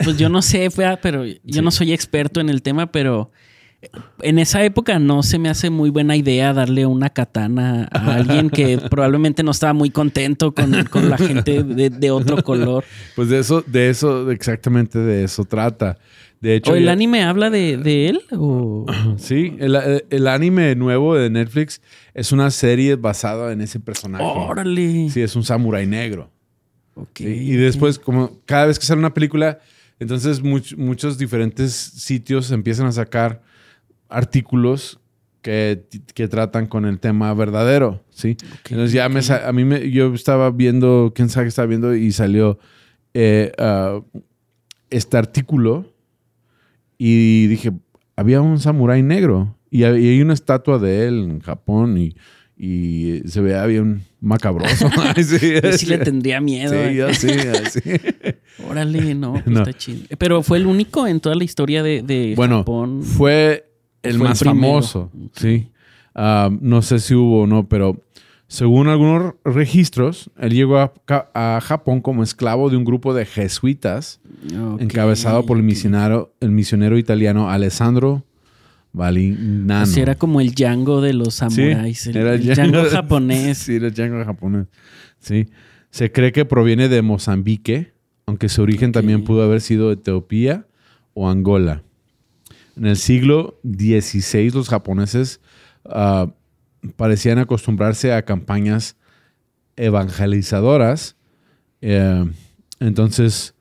pues 0.03 0.17
yo 0.17 0.29
no 0.29 0.41
sé, 0.41 0.69
pero 1.01 1.24
yo 1.43 1.62
no 1.62 1.72
soy 1.72 1.93
experto 1.93 2.41
en 2.41 2.50
el 2.50 2.62
tema, 2.62 2.91
pero 2.91 3.31
en 4.22 4.39
esa 4.39 4.63
época 4.63 5.00
no 5.00 5.24
se 5.24 5.38
me 5.38 5.50
hace 5.50 5.69
muy 5.69 5.89
buena 5.89 6.15
idea 6.15 6.53
darle 6.53 6.86
una 6.86 7.10
katana 7.10 7.88
a 7.91 8.15
alguien 8.15 8.50
que 8.50 8.77
probablemente 8.89 9.43
no 9.43 9.51
estaba 9.51 9.74
muy 9.74 9.89
contento 9.89 10.53
con, 10.53 10.72
la 10.72 11.17
gente 11.17 11.63
de, 11.63 12.12
otro 12.12 12.43
color. 12.43 12.84
Pues 13.15 13.29
de 13.29 13.39
eso, 13.39 13.63
de 13.65 13.89
eso, 13.89 14.31
exactamente 14.31 15.00
de 15.00 15.24
eso 15.24 15.45
trata. 15.45 15.98
De 16.42 16.56
hecho, 16.56 16.74
¿O 16.74 16.75
el 16.75 16.89
anime 16.89 17.24
habla 17.24 17.50
de, 17.50 18.10
él? 18.10 18.22
Sí, 19.18 19.56
el, 19.60 20.27
anime 20.27 20.75
nuevo 20.75 21.15
de 21.15 21.30
Netflix 21.30 21.82
es 22.13 22.32
una 22.32 22.51
serie 22.51 22.96
basada 22.96 23.51
en 23.51 23.62
ese 23.62 23.80
personaje. 23.80 24.24
¡Órale! 24.24 25.10
Sí, 25.10 25.22
es 25.22 25.36
un 25.36 25.44
samurái 25.44 25.88
negro. 25.88 26.30
y 27.18 27.54
después, 27.54 27.98
como 27.98 28.39
cada 28.46 28.65
vez 28.65 28.80
que 28.80 28.86
sale 28.86 29.00
una 29.00 29.13
película, 29.13 29.60
entonces, 30.00 30.42
muchos 30.44 31.18
diferentes 31.18 31.74
sitios 31.74 32.51
empiezan 32.51 32.88
a 32.88 32.92
sacar 32.92 33.42
artículos 34.10 35.00
que, 35.42 36.27
tratan 36.30 36.65
con 36.65 36.86
el 36.86 37.00
tema 37.00 37.34
verdadero, 37.34 38.04
¿sí? 38.10 38.36
Entonces 38.70 38.92
ya 38.92 39.08
me, 39.10 39.22
a 39.22 39.51
mí 39.54 39.63
me, 39.63 39.92
yo 39.92 40.13
estaba 40.13 40.50
viendo, 40.50 41.13
quién 41.15 41.30
sabe 41.30 41.46
qué 41.46 41.50
estaba 41.50 41.68
viendo 41.68 41.96
y 41.96 42.12
salió 42.12 42.58
eh, 43.13 43.51
ah, 43.60 44.01
este 44.89 45.18
artículo 45.18 45.94
y 46.98 47.48
dije, 47.48 47.72
había 48.16 48.42
un 48.42 48.60
samurái 48.60 49.04
negro 49.04 49.56
y, 49.70 49.84
hay 49.84 50.22
una 50.22 50.34
estatua 50.34 50.80
de 50.80 51.08
él 51.08 51.24
en 51.24 51.40
Japón 51.42 51.98
y, 51.98 52.16
y 52.58 53.22
se 53.28 53.42
veía 53.42 53.66
bien 53.66 54.04
macabroso. 54.22 54.90
sí, 55.78 55.86
le 55.88 55.98
tendría 56.00 56.40
miedo. 56.42 56.74
Sí, 56.74 56.96
yo 56.96 57.14
sí, 57.14 57.30
Órale, 58.70 59.16
no, 59.16 59.34
pues 59.34 59.58
está 59.58 59.74
chido. 59.74 60.02
Pero 60.18 60.44
fue 60.44 60.58
el 60.58 60.66
único 60.66 61.08
en 61.08 61.20
toda 61.20 61.36
la 61.36 61.44
historia 61.44 61.84
de, 61.84 62.02
de 62.02 62.34
bueno, 62.36 62.64
Fue 63.04 63.70
el 64.02 64.20
más 64.20 64.40
famoso, 64.40 65.12
sí. 65.34 65.72
Ah, 66.14 66.50
no 66.62 66.82
sé 66.82 67.00
si 67.00 67.14
hubo 67.14 67.42
o 67.42 67.48
no, 67.48 67.68
pero 67.68 68.02
según 68.48 68.88
algunos 68.88 69.34
registros, 69.44 70.30
él 70.38 70.54
llegó 70.54 70.78
a, 70.78 71.60
Japón 71.62 72.02
como 72.02 72.22
esclavo 72.24 72.70
de 72.70 72.78
un 72.78 72.86
grupo 72.86 73.14
de 73.14 73.25
jesuitas 73.25 74.22
encabezado 74.80 75.46
por 75.46 75.58
el 75.58 75.64
misionero, 75.64 76.36
el 76.40 76.52
misionero 76.52 76.98
italiano 76.98 77.50
Alessandro 77.50 78.24
Valignano. 78.94 79.84
Así 79.84 80.00
era 80.00 80.16
como 80.16 80.42
el 80.42 80.54
Django 80.54 81.02
de 81.02 81.14
los 81.14 81.36
samuráis. 81.36 82.06
el, 82.08 82.46
Django, 82.46 82.84
japonés. 82.90 83.58
Sí, 83.66 83.75
el 83.75 83.92
Django 83.92 84.24
japonés. 84.24 84.68
Sí. 85.20 85.48
Se 85.90 86.12
cree 86.12 86.32
que 86.32 86.46
proviene 86.46 86.88
de 86.88 87.02
Mozambique, 87.02 87.94
aunque 88.25 88.48
su 88.48 88.62
origen 88.62 88.92
también 88.92 89.24
pudo 89.24 89.44
haber 89.44 89.62
sido 89.62 89.92
Etiopía 89.92 90.68
o 91.14 91.30
Angola. 91.30 91.84
En 92.78 92.86
el 92.86 92.98
siglo 92.98 93.60
XVI 93.64 94.52
los 94.52 94.70
japoneses 94.70 95.40
uh, 95.86 96.30
parecían 96.96 97.39
acostumbrarse 97.39 98.13
a 98.13 98.24
campañas 98.24 98.98
evangelizadoras. 99.75 101.15
Eh, 101.82 102.25
entonces, 102.80 103.56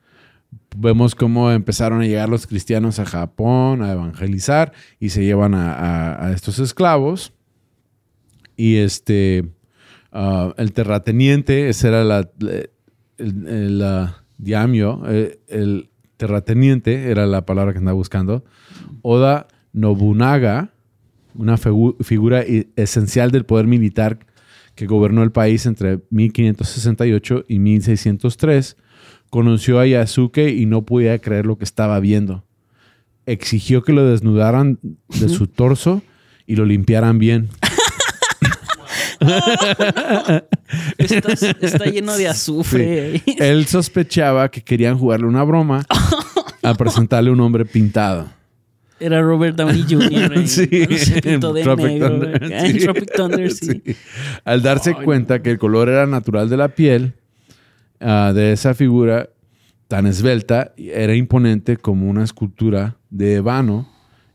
vemos 0.75 1.15
cómo 1.15 1.51
empezaron 1.51 2.01
a 2.01 2.05
llegar 2.05 2.29
los 2.29 2.47
cristianos 2.47 2.99
a 2.99 3.05
Japón 3.05 3.81
a 3.81 3.91
evangelizar 3.91 4.73
y 4.99 5.09
se 5.09 5.23
llevan 5.23 5.53
a, 5.55 6.31
estos 6.33 6.59
esclavos. 6.59 7.33
Y 8.57 8.77
este, 8.77 9.49
ah, 10.11 10.53
el 10.57 10.71
terrateniente, 10.73 11.69
ese 11.69 11.89
era 11.89 12.03
la, 12.03 12.29
el, 13.17 14.09
diamio, 14.37 15.03
eh, 15.07 15.39
el 15.47 15.89
terrateniente 16.17 17.09
era 17.09 17.25
la 17.25 17.45
palabra 17.45 17.73
que 17.73 17.79
andaba 17.79 17.95
buscando. 17.95 18.43
Oda 19.01 19.47
Nobunaga 19.73 20.74
una 21.35 21.57
figura 21.57 22.43
esencial 22.75 23.31
del 23.31 23.45
poder 23.45 23.67
militar 23.67 24.19
que 24.75 24.85
gobernó 24.87 25.23
el 25.23 25.31
país 25.31 25.65
entre 25.65 25.99
1568 26.09 27.45
y 27.47 27.59
1603, 27.59 28.77
conoció 29.29 29.79
a 29.79 29.87
Yasuke 29.87 30.49
y 30.49 30.65
no 30.65 30.85
podía 30.85 31.19
creer 31.19 31.45
lo 31.45 31.57
que 31.57 31.63
estaba 31.63 31.99
viendo. 31.99 32.43
Exigió 33.25 33.83
que 33.83 33.93
lo 33.93 34.05
desnudaran 34.05 34.79
de 34.81 35.29
su 35.29 35.47
torso 35.47 36.01
y 36.45 36.55
lo 36.57 36.65
limpiaran 36.65 37.17
bien. 37.17 37.49
está, 40.97 41.85
lleno 41.85 42.15
de 42.17 42.27
azufre. 42.27 43.23
Él 43.39 43.65
sospechaba 43.65 44.49
que 44.49 44.61
querían 44.61 44.97
jugarle 44.97 45.25
una 45.27 45.43
broma 45.43 45.85
al 46.61 46.75
presentarle 46.75 47.31
un 47.31 47.39
hombre 47.39 47.65
pintado. 47.65 48.29
Era 48.99 49.21
Robert 49.21 49.55
Downey 49.55 49.83
Jr. 49.89 50.47
sí, 50.47 50.67
en 50.71 51.39
Tropic 51.39 51.99
Thunder. 51.99 52.43
En 52.43 52.77
Tropic 52.79 53.11
Thunder, 53.15 53.51
sí. 53.51 53.83
Al 54.43 54.61
darse 54.61 54.93
cuenta 54.93 55.41
que 55.41 55.51
el 55.51 55.57
color 55.57 55.89
era 55.89 56.05
natural 56.05 56.49
de 56.49 56.57
la 56.57 56.69
piel 56.69 57.13
ah, 57.99 58.31
de 58.33 58.53
esa 58.53 58.73
figura 58.73 59.29
tan 59.87 60.07
esbelta, 60.07 60.73
era 60.77 61.13
imponente 61.15 61.77
como 61.77 62.09
una 62.09 62.23
escultura 62.23 62.97
de 63.09 63.35
ébano 63.35 63.87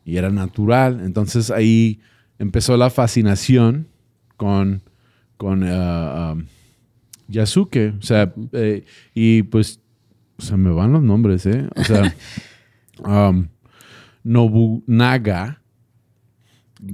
y 0.04 0.16
era 0.16 0.30
natural. 0.30 1.00
Entonces 1.04 1.50
ahí 1.50 2.00
empezó 2.38 2.76
la 2.76 2.90
fascinación 2.90 3.88
con, 4.36 4.82
con 5.36 5.64
ah, 5.64 6.32
ah, 6.32 6.36
Yasuke. 7.28 7.94
O 7.98 8.02
sea, 8.02 8.32
eh, 8.52 8.84
y 9.14 9.42
pues 9.44 9.80
se 10.38 10.56
me 10.56 10.70
van 10.70 10.92
los 10.92 11.02
nombres, 11.02 11.46
¿eh? 11.46 11.68
O 11.76 11.84
sea, 11.84 12.14
um, 13.30 13.48
Nobunaga. 14.24 15.62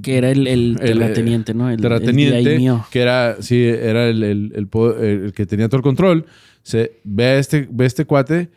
Que 0.02 0.18
era 0.18 0.30
el, 0.30 0.76
terrateniente, 0.80 1.54
¿no? 1.54 1.70
El 1.70 1.80
terrateniente, 1.80 2.58
que 2.90 3.00
era, 3.00 3.36
sí, 3.40 3.62
era 3.62 4.08
el, 4.08 4.68
que 5.34 5.46
tenía 5.46 5.68
todo 5.68 5.76
el 5.76 5.82
control. 5.82 6.26
Se, 6.62 7.00
ve, 7.04 7.24
a 7.24 7.38
este, 7.38 7.68
ve 7.70 7.86
este 7.86 8.04
cuate, 8.04 8.50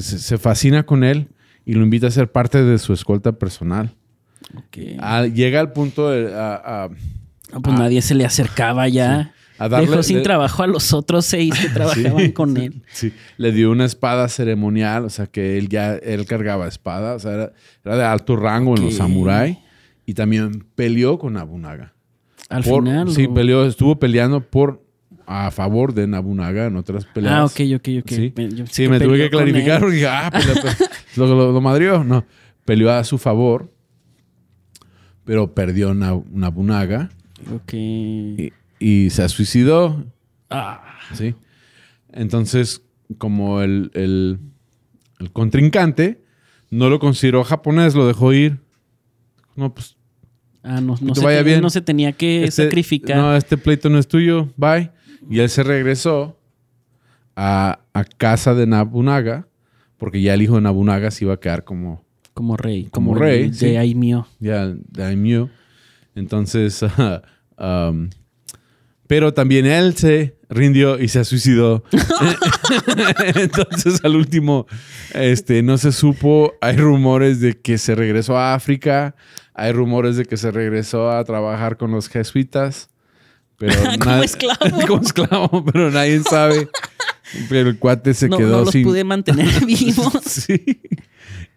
se, 0.00 0.38
fascina 0.38 0.84
con 0.86 1.04
él 1.04 1.28
y 1.66 1.74
lo 1.74 1.82
invita 1.82 2.06
a 2.06 2.10
ser 2.10 2.32
parte 2.32 2.62
de 2.62 2.78
su 2.78 2.94
escolta 2.94 3.32
personal. 3.32 3.94
llega 5.34 5.60
al 5.60 5.72
punto 5.72 6.10
de... 6.10 6.30
pues 7.62 7.78
nadie 7.78 8.00
se 8.00 8.14
le 8.14 8.24
acercaba 8.24 8.88
ya. 8.88 9.34
Dejó 9.58 10.02
sin 10.02 10.22
trabajo 10.22 10.62
a 10.64 10.66
los 10.66 10.92
otros 10.92 11.26
seis 11.26 11.54
que 11.58 11.68
trabajaban 11.74 12.32
con 12.32 12.56
él. 12.56 12.82
Sí, 12.92 13.12
le 13.36 13.52
dio 13.52 13.70
una 13.70 13.84
espada 13.84 14.28
ceremonial, 14.28 15.04
o 15.04 15.10
sea 15.10 15.26
que 15.26 15.58
él 15.58 15.68
ya 15.68 15.94
él 15.94 16.26
cargaba 16.26 16.66
espada, 16.66 17.14
o 17.14 17.18
sea, 17.18 17.52
era, 17.84 17.96
de 17.96 18.04
alto 18.04 18.36
rango 18.36 18.76
en 18.76 18.84
los 18.84 18.94
samuráis 18.94 19.58
y 20.06 20.14
también 20.14 20.66
peleó 20.74 21.18
con 21.18 21.34
Nabunaga. 21.34 21.92
Al 22.48 22.64
final. 22.64 23.10
Sí, 23.10 23.28
peleó, 23.28 23.64
estuvo 23.64 23.98
peleando 23.98 24.40
por 24.40 24.82
a 25.26 25.50
favor 25.50 25.94
de 25.94 26.06
Nabunaga 26.06 26.66
en 26.66 26.76
otras 26.76 27.06
peleas. 27.06 27.34
Ah, 27.34 27.44
ok, 27.44 27.60
ok, 27.76 27.88
ok. 28.00 28.12
Sí, 28.70 28.88
me, 28.88 29.00
tuve 29.00 29.18
que 29.18 29.30
clarificar 29.30 29.80
porque 29.80 29.94
dije, 29.94 30.08
ah, 30.08 30.30
pues, 30.30 30.90
lo, 31.16 31.52
lo, 31.52 31.60
madrió. 31.60 32.02
No, 32.04 32.24
peleó 32.64 32.90
a 32.90 33.04
su 33.04 33.18
favor, 33.18 33.70
pero 35.24 35.54
perdió 35.54 35.94
Nabunaga. 35.94 37.08
Ok 37.54 37.74
y 37.74 38.52
se 39.10 39.28
suicidó. 39.28 40.04
Ah. 40.50 40.98
Sí. 41.14 41.34
Entonces, 42.12 42.82
como 43.18 43.60
el, 43.62 43.90
el, 43.94 44.38
contrincante 45.32 46.22
no 46.70 46.90
lo 46.90 46.98
consideró 46.98 47.44
japonés, 47.44 47.94
lo 47.94 48.06
dejó 48.06 48.32
ir. 48.32 48.60
No, 49.56 49.74
pues. 49.74 49.96
Ah, 50.62 50.80
no, 50.80 50.96
no, 51.00 51.14
se, 51.14 51.24
vaya 51.24 51.42
bien. 51.42 51.60
no 51.60 51.70
se 51.70 51.82
tenía 51.82 52.12
que 52.12 52.44
este, 52.44 52.64
sacrificar. 52.64 53.16
No, 53.16 53.36
este 53.36 53.58
pleito 53.58 53.90
no 53.90 53.98
es 53.98 54.08
tuyo, 54.08 54.48
bye. 54.56 54.90
Y 55.28 55.40
él 55.40 55.48
se 55.48 55.62
regresó 55.62 56.38
a, 57.36 57.80
casa 58.16 58.54
de 58.54 58.66
Nabunaga, 58.66 59.46
porque 59.98 60.22
ya 60.22 60.34
el 60.34 60.42
hijo 60.42 60.56
de 60.56 60.62
Nabunaga 60.62 61.10
se 61.10 61.24
iba 61.24 61.34
a 61.34 61.40
quedar 61.40 61.64
como. 61.64 62.04
Como 62.32 62.56
rey. 62.56 62.88
Como, 62.90 63.14
rey. 63.14 63.50
De 63.50 63.54
sí. 63.54 63.76
Aimyo. 63.76 64.26
Ya, 64.40 64.66
de 64.66 65.04
Aimyo. 65.04 65.50
Entonces, 66.14 66.82
um, 67.58 68.08
pero 69.06 69.34
también 69.34 69.66
él 69.66 69.96
se 69.96 70.36
rindió 70.48 70.98
y 70.98 71.08
se 71.08 71.24
suicidó. 71.24 71.84
Entonces, 73.34 74.00
al 74.04 74.16
último, 74.16 74.66
este, 75.12 75.62
no 75.62 75.78
se 75.78 75.92
supo. 75.92 76.54
Hay 76.60 76.76
rumores 76.76 77.40
de 77.40 77.60
que 77.60 77.78
se 77.78 77.94
regresó 77.94 78.38
a 78.38 78.54
África. 78.54 79.14
Hay 79.52 79.72
rumores 79.72 80.16
de 80.16 80.24
que 80.24 80.36
se 80.36 80.50
regresó 80.50 81.10
a 81.10 81.22
trabajar 81.24 81.76
con 81.76 81.90
los 81.90 82.08
jesuitas. 82.08 82.88
Pero 83.58 83.74
como 84.00 84.22
esclavo. 84.22 84.86
como 84.86 85.02
esclavo, 85.02 85.64
pero 85.64 85.90
nadie 85.90 86.20
sabe. 86.22 86.68
Pero 87.48 87.70
el 87.70 87.78
cuate 87.78 88.14
se 88.14 88.28
quedó 88.28 88.38
no 88.38 88.64
los 88.64 88.72
pude 88.72 89.04
mantener 89.04 89.64
vivos. 89.64 90.12
sí. 90.24 90.80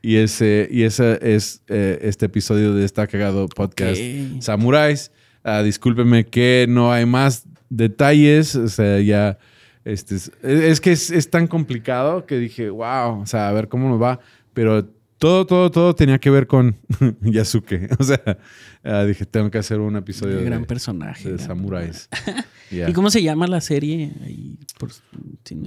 Y 0.01 0.17
ese, 0.17 0.67
y 0.71 0.83
ese 0.83 1.19
es 1.21 1.63
eh, 1.67 1.99
este 2.03 2.27
episodio 2.27 2.73
de 2.73 2.85
Está 2.85 3.07
Cagado 3.07 3.47
Podcast 3.47 3.99
Samuráis. 4.39 5.11
Uh, 5.47 5.63
discúlpeme 5.63 6.25
que 6.25 6.65
no 6.67 6.91
hay 6.91 7.05
más 7.05 7.45
detalles. 7.69 8.55
O 8.55 8.67
sea, 8.67 8.99
ya. 8.99 9.37
Este, 9.85 10.17
es, 10.43 10.81
que 10.81 10.91
es, 10.91 11.29
tan 11.29 11.47
complicado 11.47 12.25
que 12.25 12.37
dije, 12.37 12.69
wow, 12.69 13.21
o 13.21 13.25
sea, 13.25 13.47
a 13.47 13.53
ver 13.53 13.69
cómo 13.69 13.87
nos 13.87 14.01
va. 14.01 14.19
Pero 14.53 14.85
todo, 15.17 15.45
todo, 15.45 15.71
todo 15.71 15.95
tenía 15.95 16.19
que 16.19 16.29
ver 16.29 16.47
con 16.47 16.75
Yasuke. 17.21 17.89
O 17.97 18.03
sea, 18.03 18.37
uh, 18.83 19.07
dije, 19.07 19.25
tengo 19.25 19.49
que 19.49 19.57
hacer 19.57 19.79
un 19.79 19.95
episodio. 19.95 20.35
de 20.35 20.43
gran 20.43 20.65
personaje. 20.65 21.31
De 21.31 21.39
samuráis. 21.39 22.09
¿Y 22.69 22.91
cómo 22.91 23.09
se 23.09 23.23
llama 23.23 23.47
la 23.47 23.61
serie? 23.61 24.11
Ahí, 24.25 24.59
por, 24.77 24.91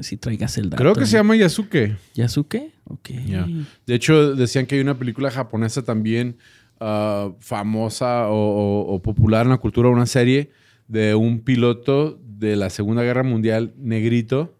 si, 0.02 0.16
traigas 0.18 0.58
el 0.58 0.68
dato. 0.68 0.82
Creo 0.82 0.94
que 0.94 1.06
se 1.06 1.16
llama 1.16 1.34
Yasuke. 1.36 1.96
¿Yasuke? 2.12 2.74
Ok. 2.84 3.08
De 3.86 3.94
hecho, 3.94 4.34
decían 4.34 4.66
que 4.66 4.74
hay 4.74 4.82
una 4.82 4.98
película 4.98 5.30
japonesa 5.30 5.82
también 5.82 6.36
Uh, 6.82 7.34
famosa 7.40 8.28
o, 8.30 8.98
popular 9.02 9.44
en 9.44 9.50
la 9.50 9.58
cultura, 9.58 9.90
una 9.90 10.06
serie 10.06 10.50
de 10.88 11.14
un 11.14 11.40
piloto 11.40 12.18
de 12.24 12.56
la 12.56 12.70
Segunda 12.70 13.02
Guerra 13.02 13.22
Mundial 13.22 13.74
negrito. 13.76 14.54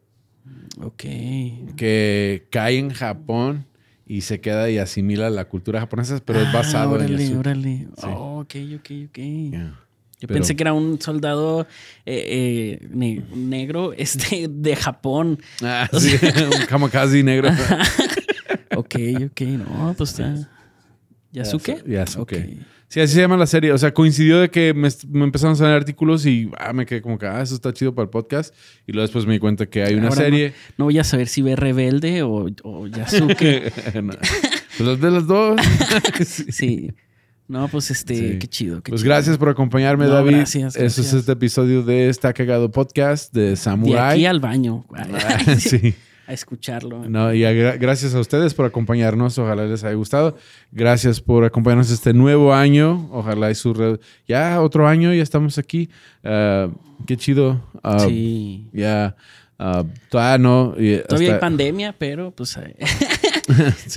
Ok. 0.83 1.05
Que 1.77 2.47
cae 2.51 2.77
en 2.77 2.91
Japón 2.91 3.65
y 4.07 4.21
se 4.21 4.41
queda 4.41 4.69
y 4.69 4.77
asimila 4.77 5.31
la 5.31 5.47
cultura 5.47 5.81
japonesa, 5.81 6.21
pero 6.25 6.41
es 6.41 6.49
ah, 6.49 6.53
basado 6.53 7.01
en 7.01 7.19
eso. 7.19 7.39
Órale, 7.39 7.89
oh, 8.03 8.41
ok, 8.41 8.55
ok, 8.77 8.91
ok. 9.09 9.19
Yo 10.21 10.29
pensé 10.29 10.55
que 10.55 10.63
era 10.63 10.75
un 10.75 11.01
soldado 11.01 11.67
eh, 12.05 12.81
eh, 12.83 12.89
negro 12.91 13.93
este, 13.97 14.49
de 14.49 14.77
Japón. 14.77 15.39
Ah, 15.63 15.89
sí, 15.99 16.17
un 16.61 16.67
kamikaze 16.67 17.23
negro. 17.23 17.49
ok, 18.77 18.95
ok, 19.31 19.41
no, 19.41 19.95
pues 19.97 20.11
está. 20.11 20.51
¿Yasuke? 21.33 21.85
Yasuke. 21.87 22.59
Sí, 22.89 23.01
así 23.01 23.15
se 23.15 23.21
llama 23.21 23.37
la 23.37 23.47
serie. 23.47 23.73
O 23.73 23.79
sea, 23.79 23.95
coincidió 23.95 24.41
de 24.41 24.51
que 24.51 24.75
me, 24.75 24.89
empezaron 25.25 25.55
a 25.55 25.57
salir 25.57 25.75
artículos 25.75 26.27
y 26.27 26.51
ah, 26.59 26.73
me 26.73 26.87
quedé 26.87 27.01
como 27.01 27.19
que, 27.19 27.27
ah, 27.27 27.41
eso 27.41 27.55
está 27.55 27.73
chido 27.73 27.95
para 27.95 28.05
el 28.05 28.11
podcast. 28.11 28.53
Y 28.87 28.93
luego 28.93 29.03
después 29.03 29.27
me 29.27 29.35
di 29.35 29.39
cuenta 29.39 29.67
que 29.67 29.85
hay 29.85 29.95
una 29.95 30.11
serie. 30.11 30.55
No, 30.77 30.87
voy 30.87 30.99
a 30.99 31.05
saber 31.05 31.29
si 31.29 31.41
ve 31.41 31.55
Rebelde 31.55 32.23
o, 32.23 32.49
o 32.65 32.87
Yasuke. 32.87 33.73
Pues 34.79 34.99
de 34.99 35.11
las 35.11 35.27
dos. 35.27 35.61
sí. 36.49 36.91
No, 37.49 37.69
pues 37.69 37.91
este, 37.91 38.39
qué 38.39 38.47
chido. 38.47 38.81
pues 38.81 39.03
gracias 39.03 39.37
por 39.37 39.49
acompañarme, 39.49 40.07
David. 40.07 40.37
Gracias, 40.37 40.77
Eso 40.77 41.01
es 41.01 41.13
este 41.13 41.33
episodio 41.33 41.83
de 41.83 42.09
Está 42.09 42.33
Cagado 42.33 42.71
Podcast 42.71 43.35
de 43.35 43.57
Samurai. 43.57 43.95
De 43.95 44.09
aquí 44.11 44.27
al 44.27 44.41
baño. 44.41 44.87
sí. 45.59 45.95
A 46.31 46.33
escucharlo. 46.33 47.09
No, 47.09 47.35
y 47.35 47.41
gracias 47.41 48.15
a 48.15 48.21
ustedes 48.21 48.55
por 48.55 48.65
acompañarnos. 48.65 49.37
Ojalá 49.37 49.67
les 49.67 49.83
haya 49.83 49.97
gustado. 49.97 50.37
Gracias 50.71 51.21
por 51.21 51.45
acompañarnos 51.45 51.91
este 51.91 52.15
nuevo 52.15 52.55
año. 52.55 53.09
Ojalá 53.11 53.51
y 53.51 53.57
su 53.57 53.99
Ya 54.29 54.63
otro 54.63 54.87
año, 54.87 55.13
ya 55.13 55.25
estamos 55.25 55.59
aquí. 55.59 55.91
Ah, 56.23 56.69
qué 57.05 57.17
chido. 57.17 57.61
Ah, 57.83 57.99
sí. 57.99 58.69
Ya. 58.73 59.17
Uh, 59.59 59.89
todavía 60.09 60.39
no. 60.39 60.75
Todavía 61.09 61.35
hay 61.35 61.41
pandemia, 61.41 61.97
pero 61.99 62.31
pues 62.31 62.57
eh, 62.59 62.77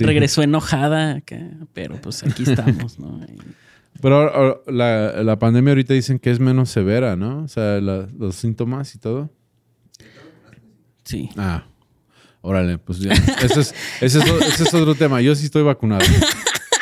regresó 0.00 0.42
enojada, 0.42 1.22
pero 1.72 2.00
pues 2.00 2.24
aquí 2.24 2.42
estamos, 2.48 2.98
¿no? 2.98 3.20
Pero 4.02 4.64
la, 4.66 5.22
la, 5.22 5.38
pandemia 5.38 5.70
ahorita 5.70 5.94
dicen 5.94 6.18
que 6.18 6.32
es 6.32 6.40
menos 6.40 6.68
severa, 6.68 7.14
¿no? 7.14 7.44
O 7.44 7.48
sea, 7.48 7.80
los 7.80 8.34
síntomas 8.34 8.92
y 8.96 8.98
todo. 8.98 9.30
Sí. 11.04 11.30
Ah, 11.36 11.64
órale, 12.44 12.78
pues 12.78 13.00
ya. 13.00 13.12
ese, 13.12 13.60
es, 13.60 13.74
ese, 14.00 14.18
es, 14.18 14.74
otro 14.74 14.94
tema. 14.94 15.20
Yo 15.20 15.34
sí 15.34 15.46
estoy 15.46 15.62
vacunado. 15.62 16.04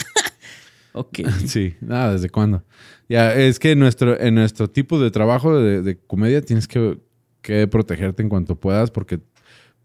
ok. 0.93 1.21
Sí, 1.47 1.75
nada, 1.81 2.13
¿desde 2.13 2.29
cuándo? 2.29 2.65
Ya, 3.09 3.35
es 3.35 3.59
que 3.59 3.73
en 3.73 3.79
nuestro, 3.79 4.19
en 4.21 4.35
nuestro 4.35 4.69
tipo 4.69 4.99
de 4.99 5.11
trabajo 5.11 5.57
de, 5.59 5.83
de 5.83 5.99
comedia 5.99 6.43
tienes 6.43 6.69
que 6.69 6.99
que 7.43 7.67
protegerte 7.67 8.23
en 8.23 8.29
cuanto 8.29 8.59
puedas 8.59 8.91
porque 8.91 9.21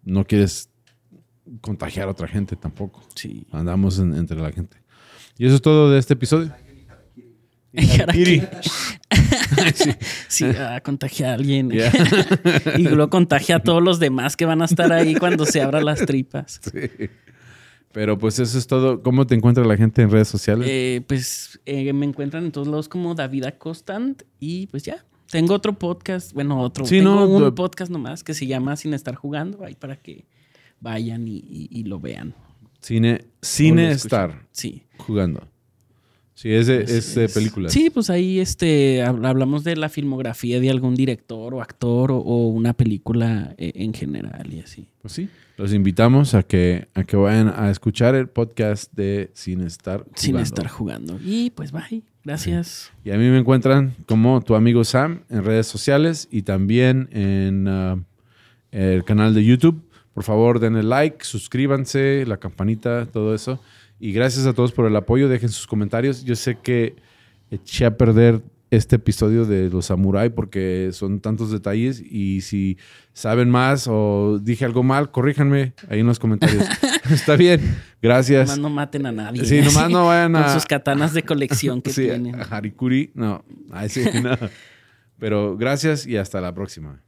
no 0.04 0.24
quieres 0.26 0.70
contagiar 1.62 2.08
a 2.08 2.12
otra 2.12 2.28
gente 2.28 2.56
tampoco. 2.56 3.04
Sí. 3.16 3.48
Andamos 3.52 4.00
entre 4.00 4.40
la 4.40 4.52
gente. 4.52 4.78
Y 5.38 5.48
eso 5.48 5.56
es 5.56 5.62
todo 5.62 5.92
de 5.92 6.00
este 6.00 6.13
episodio. 6.13 6.54
sí, 10.28 10.46
contagia 10.84 11.32
a 11.32 11.34
alguien. 11.34 11.72
y 12.78 12.84
luego 12.84 13.10
contagia 13.10 13.58
a 13.58 13.60
todos 13.60 13.84
los 13.84 14.00
demás 14.00 14.38
que 14.38 14.46
van 14.46 14.62
a 14.62 14.66
estar 14.66 14.92
ahí 14.92 15.16
cuando 15.16 15.46
se 15.46 15.62
abran 15.62 15.86
las 15.86 16.06
tripas. 16.06 16.60
Sí. 16.64 17.10
Pero 17.92 18.18
pues 18.18 18.38
eso 18.38 18.58
es 18.58 18.68
todo. 18.68 19.02
¿Cómo 19.02 19.26
te 19.26 19.34
encuentra 19.34 19.66
la 19.66 19.76
gente 19.76 20.02
en 20.02 20.12
redes 20.12 20.28
sociales? 20.28 20.68
Eh, 20.70 21.02
pues 21.08 21.60
eh, 21.66 21.92
me 21.94 22.06
encuentran 22.06 22.46
en 22.46 22.52
todos 22.52 22.68
lados 22.68 22.88
como 22.90 23.16
David 23.16 23.46
Acostant 23.46 24.24
y 24.40 24.68
pues 24.68 24.84
ya, 24.84 25.04
tengo 25.32 25.54
otro 25.54 25.74
podcast, 25.74 26.32
bueno, 26.34 26.62
otro. 26.62 26.86
Sí, 26.86 26.98
tengo 27.00 27.26
un 27.26 27.56
podcast 27.56 27.92
nomás 27.92 28.24
que 28.24 28.34
se 28.34 28.46
llama 28.46 28.76
Sin 28.76 28.94
Estar 28.94 29.16
Jugando, 29.16 29.64
ahí 29.66 29.76
para 29.76 29.96
que 29.96 30.26
vayan 30.80 31.26
y, 31.28 31.84
lo 31.84 32.00
vean. 32.00 32.36
Cine, 32.82 33.26
cine 33.42 33.92
estar 33.92 34.46
sí. 34.52 34.84
jugando. 34.98 35.48
Sí, 36.38 36.54
es 36.54 36.67
de, 36.67 36.84
es, 36.84 37.15
de 37.15 37.28
películas. 37.30 37.73
Sí, 37.73 37.89
pues 37.89 38.12
ahí 38.12 38.39
este, 38.39 39.02
hablamos 39.02 39.63
de 39.63 39.76
la 39.76 39.89
filmografía 39.89 40.60
de 40.60 40.69
algún 40.69 40.93
director 40.93 41.56
o 41.56 41.63
actor 41.63 42.12
o, 42.12 42.50
una 42.50 42.73
película 42.73 43.56
eh, 43.58 43.71
en 43.73 43.91
general 43.91 44.54
y 44.54 44.60
así. 44.60 44.88
Pues 45.02 45.15
sí, 45.15 45.30
los 45.58 45.73
invitamos 45.73 46.36
a 46.36 46.43
que, 46.43 46.89
a 46.93 47.06
que 47.06 47.17
vayan 47.17 47.47
a 47.47 47.71
escuchar 47.71 48.13
el 48.13 48.30
podcast 48.30 48.93
de 48.93 49.32
Sin 49.34 49.62
Estar 49.62 50.02
Jugando. 50.02 50.21
Sin 50.21 50.38
Estar 50.38 50.67
Jugando. 50.67 51.19
Y 51.26 51.50
pues 51.50 51.71
bye. 51.71 52.04
Gracias. 52.23 52.91
Y 53.04 53.10
a 53.10 53.17
mí 53.17 53.28
me 53.30 53.39
encuentran 53.39 53.95
como 54.06 54.39
tu 54.41 54.54
amigo 54.54 54.84
Sam 54.84 55.23
en 55.32 55.43
redes 55.43 55.65
sociales 55.65 56.28
y 56.30 56.43
también 56.43 57.10
en 57.13 57.67
uh, 57.67 58.04
el 58.69 59.04
canal 59.06 59.34
de 59.34 59.43
YouTube. 59.43 59.82
Por 60.13 60.23
favor, 60.23 60.60
denle 60.60 60.84
like, 60.84 61.26
suscríbanse, 61.26 62.26
la 62.28 62.38
campanita, 62.38 63.08
todo 63.08 63.34
eso. 63.34 63.60
Y 64.00 64.12
gracias 64.12 64.46
a 64.46 64.54
todos 64.54 64.72
por 64.72 64.86
el 64.86 64.96
apoyo. 64.96 65.30
Dejen 65.30 65.50
sus 65.50 65.68
comentarios. 65.68 66.24
Yo 66.24 66.36
sé 66.36 66.58
que 66.58 66.96
eché 67.50 67.86
a 67.86 67.98
perder 67.98 68.42
este 68.70 68.98
episodio 68.98 69.46
de 69.46 69.70
los 69.70 69.86
samurai 69.86 70.30
porque 70.30 70.90
son 70.92 71.22
tantos 71.22 71.52
detalles 71.52 72.02
y 72.02 72.42
si 72.42 72.78
saben 73.14 73.50
más 73.50 73.88
o 73.90 74.40
dije 74.42 74.66
algo 74.66 74.84
mal, 74.84 75.10
corríjanme 75.12 75.74
ahí 75.90 76.02
en 76.02 76.08
los 76.08 76.20
comentarios. 76.20 76.66
Está 77.12 77.36
bien, 77.36 77.78
gracias. 78.02 78.50
Nomás 78.50 78.60
no 78.60 78.70
maten 78.70 79.06
a 79.06 79.12
nadie. 79.12 79.46
Sí, 79.46 79.62
nomás 79.62 79.90
no 79.90 80.08
vayan 80.08 80.36
a... 80.36 80.44
Con 80.44 80.54
sus 80.54 80.66
katanas 80.66 81.14
de 81.14 81.24
colección 81.24 81.82
que 81.82 81.92
sí, 81.94 82.04
tienen. 82.04 82.36
Harikuri, 82.50 83.12
no. 83.16 83.46
sí, 83.88 84.04
no. 84.22 84.38
Pero 85.18 85.58
gracias 85.58 86.06
y 86.06 86.18
hasta 86.18 86.42
la 86.42 86.54
próxima. 86.54 87.02